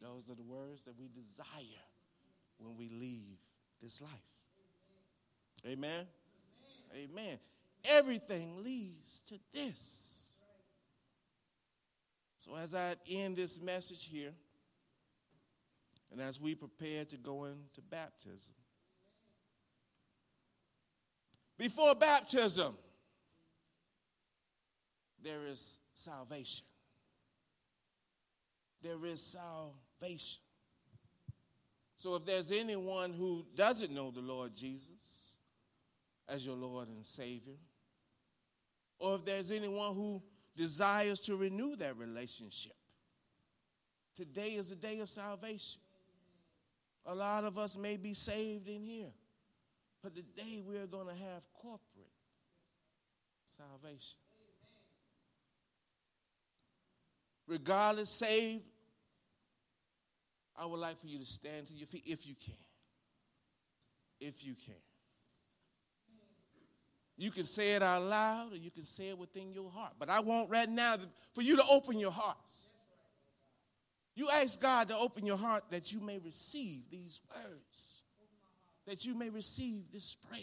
Those 0.00 0.28
are 0.28 0.34
the 0.34 0.42
words 0.42 0.82
that 0.82 0.98
we 0.98 1.08
desire 1.08 1.84
when 2.58 2.76
we 2.76 2.88
leave 2.88 3.38
this 3.82 4.00
life. 4.00 4.10
Amen? 5.64 6.06
Amen. 6.94 7.10
Amen. 7.10 7.38
Everything 7.84 8.62
leads 8.62 9.22
to 9.28 9.38
this. 9.54 10.32
So, 12.38 12.54
as 12.56 12.74
I 12.74 12.94
end 13.08 13.36
this 13.36 13.60
message 13.60 14.04
here, 14.04 14.32
and 16.12 16.20
as 16.20 16.40
we 16.40 16.54
prepare 16.54 17.04
to 17.06 17.16
go 17.16 17.44
into 17.44 17.80
baptism, 17.90 18.54
before 21.58 21.94
baptism, 21.94 22.74
there 25.22 25.46
is 25.46 25.80
salvation. 25.92 26.64
There 28.82 29.04
is 29.06 29.20
salvation. 29.22 30.40
So 31.96 32.14
if 32.14 32.24
there's 32.24 32.50
anyone 32.52 33.12
who 33.12 33.44
doesn't 33.54 33.92
know 33.92 34.10
the 34.10 34.20
Lord 34.20 34.54
Jesus 34.54 35.38
as 36.28 36.44
your 36.44 36.56
Lord 36.56 36.88
and 36.88 37.04
Savior, 37.04 37.56
or 38.98 39.16
if 39.16 39.24
there's 39.24 39.50
anyone 39.50 39.94
who 39.94 40.22
desires 40.56 41.20
to 41.20 41.36
renew 41.36 41.74
that 41.76 41.96
relationship, 41.96 42.76
today 44.14 44.50
is 44.50 44.68
the 44.68 44.76
day 44.76 45.00
of 45.00 45.08
salvation. 45.08 45.80
A 47.06 47.14
lot 47.14 47.44
of 47.44 47.56
us 47.56 47.76
may 47.76 47.96
be 47.96 48.12
saved 48.14 48.68
in 48.68 48.84
here. 48.84 49.12
But 50.06 50.14
today 50.14 50.62
we're 50.64 50.86
going 50.86 51.08
to 51.08 51.14
have 51.14 51.42
corporate 51.60 52.12
salvation. 53.56 54.20
Regardless, 57.48 58.08
saved, 58.08 58.62
I 60.56 60.64
would 60.64 60.78
like 60.78 61.00
for 61.00 61.08
you 61.08 61.18
to 61.18 61.24
stand 61.26 61.66
to 61.66 61.74
your 61.74 61.88
feet 61.88 62.04
if 62.06 62.24
you 62.24 62.36
can. 62.36 62.54
If 64.20 64.46
you 64.46 64.54
can. 64.54 64.76
You 67.16 67.32
can 67.32 67.44
say 67.44 67.74
it 67.74 67.82
out 67.82 68.04
loud 68.04 68.52
or 68.52 68.56
you 68.58 68.70
can 68.70 68.84
say 68.84 69.08
it 69.08 69.18
within 69.18 69.52
your 69.52 69.72
heart. 69.72 69.94
But 69.98 70.08
I 70.08 70.20
want 70.20 70.50
right 70.50 70.68
now 70.68 70.98
for 71.34 71.42
you 71.42 71.56
to 71.56 71.64
open 71.68 71.98
your 71.98 72.12
hearts. 72.12 72.70
You 74.14 74.30
ask 74.30 74.60
God 74.60 74.86
to 74.86 74.96
open 74.96 75.26
your 75.26 75.36
heart 75.36 75.64
that 75.70 75.92
you 75.92 75.98
may 75.98 76.18
receive 76.18 76.82
these 76.92 77.18
words 77.34 77.95
that 78.86 79.04
you 79.04 79.14
may 79.14 79.28
receive 79.28 79.82
this 79.92 80.16
prayer 80.28 80.40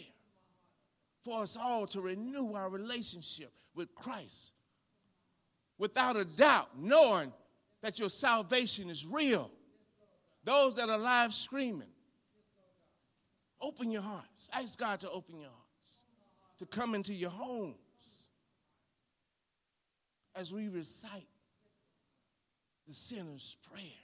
for 1.22 1.42
us 1.42 1.56
all 1.56 1.86
to 1.88 2.00
renew 2.00 2.52
our 2.54 2.68
relationship 2.68 3.52
with 3.74 3.94
Christ 3.94 4.52
without 5.78 6.16
a 6.16 6.24
doubt, 6.24 6.68
knowing 6.78 7.32
that 7.82 7.98
your 7.98 8.10
salvation 8.10 8.90
is 8.90 9.06
real. 9.06 9.50
Those 10.44 10.76
that 10.76 10.90
are 10.90 10.98
live 10.98 11.32
screaming, 11.32 11.88
open 13.60 13.90
your 13.90 14.02
hearts. 14.02 14.48
Ask 14.52 14.78
God 14.78 15.00
to 15.00 15.10
open 15.10 15.40
your 15.40 15.50
hearts, 15.50 16.00
to 16.58 16.66
come 16.66 16.94
into 16.94 17.14
your 17.14 17.30
homes 17.30 17.76
as 20.36 20.52
we 20.52 20.68
recite 20.68 21.28
the 22.86 22.94
sinner's 22.94 23.56
prayer. 23.72 24.03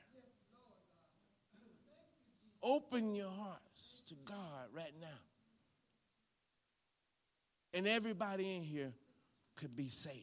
Open 2.63 3.15
your 3.15 3.31
hearts 3.31 4.03
to 4.09 4.15
God 4.25 4.69
right 4.75 4.93
now. 5.01 5.07
And 7.73 7.87
everybody 7.87 8.57
in 8.57 8.63
here 8.63 8.93
could 9.57 9.77
be 9.77 9.89
saved. 9.89 10.17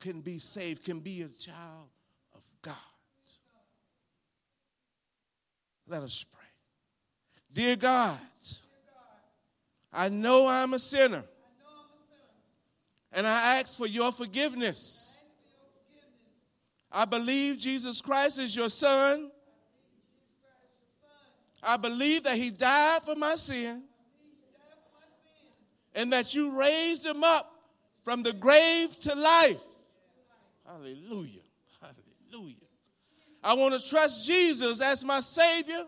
Can 0.00 0.20
be 0.20 0.38
saved, 0.38 0.84
can 0.84 1.00
be 1.00 1.22
a 1.22 1.28
child 1.28 1.88
of 2.34 2.42
God. 2.62 2.74
Let 5.88 6.02
us 6.02 6.24
pray. 6.32 6.42
Dear 7.52 7.76
God, 7.76 8.18
I 9.92 10.08
know 10.08 10.46
I'm 10.46 10.74
a 10.74 10.78
sinner. 10.78 11.24
And 13.12 13.26
I 13.26 13.58
ask 13.58 13.78
for 13.78 13.86
your 13.86 14.12
forgiveness. 14.12 15.16
I 16.92 17.06
believe 17.06 17.58
Jesus 17.58 18.02
Christ 18.02 18.38
is 18.38 18.54
your 18.54 18.68
son 18.68 19.30
I 21.66 21.76
believe 21.76 22.22
that 22.22 22.36
he 22.36 22.50
died 22.50 23.02
for 23.02 23.16
my 23.16 23.34
sin 23.34 23.82
and 25.94 26.12
that 26.12 26.32
you 26.34 26.58
raised 26.58 27.04
him 27.04 27.24
up 27.24 27.52
from 28.04 28.22
the 28.22 28.32
grave 28.32 28.96
to 29.00 29.14
life. 29.16 29.58
Hallelujah. 30.64 31.40
Hallelujah. 31.80 32.54
I 33.42 33.54
want 33.54 33.74
to 33.74 33.88
trust 33.88 34.24
Jesus 34.24 34.80
as 34.80 35.04
my 35.04 35.20
Savior 35.20 35.86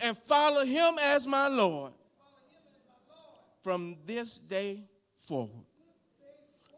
and 0.00 0.16
follow 0.18 0.64
him 0.64 0.98
as 1.00 1.26
my 1.26 1.48
Lord 1.48 1.92
from 3.62 3.96
this 4.06 4.36
day 4.36 4.82
forward. 5.16 5.64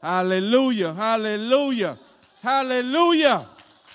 Hallelujah. 0.01 0.93
Hallelujah. 0.93 1.99
Hallelujah. 2.41 3.49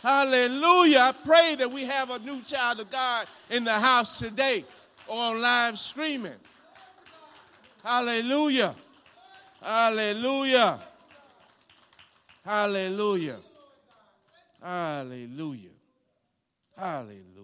Hallelujah. 0.08 1.00
I 1.00 1.12
pray 1.12 1.56
that 1.56 1.70
we 1.70 1.84
have 1.84 2.10
a 2.12 2.20
new 2.20 2.42
child 2.44 2.80
of 2.80 2.90
God 2.90 3.28
in 3.50 3.66
the 3.66 3.74
house 3.74 4.20
today 4.20 4.64
or 5.06 5.18
on 5.18 5.42
live 5.42 5.78
streaming. 5.78 6.32
Hallelujah. 7.84 8.74
Hallelujah. 9.62 10.80
Hallelujah. 12.46 13.40
Hallelujah. 14.64 15.72
Hallelujah. 16.78 17.37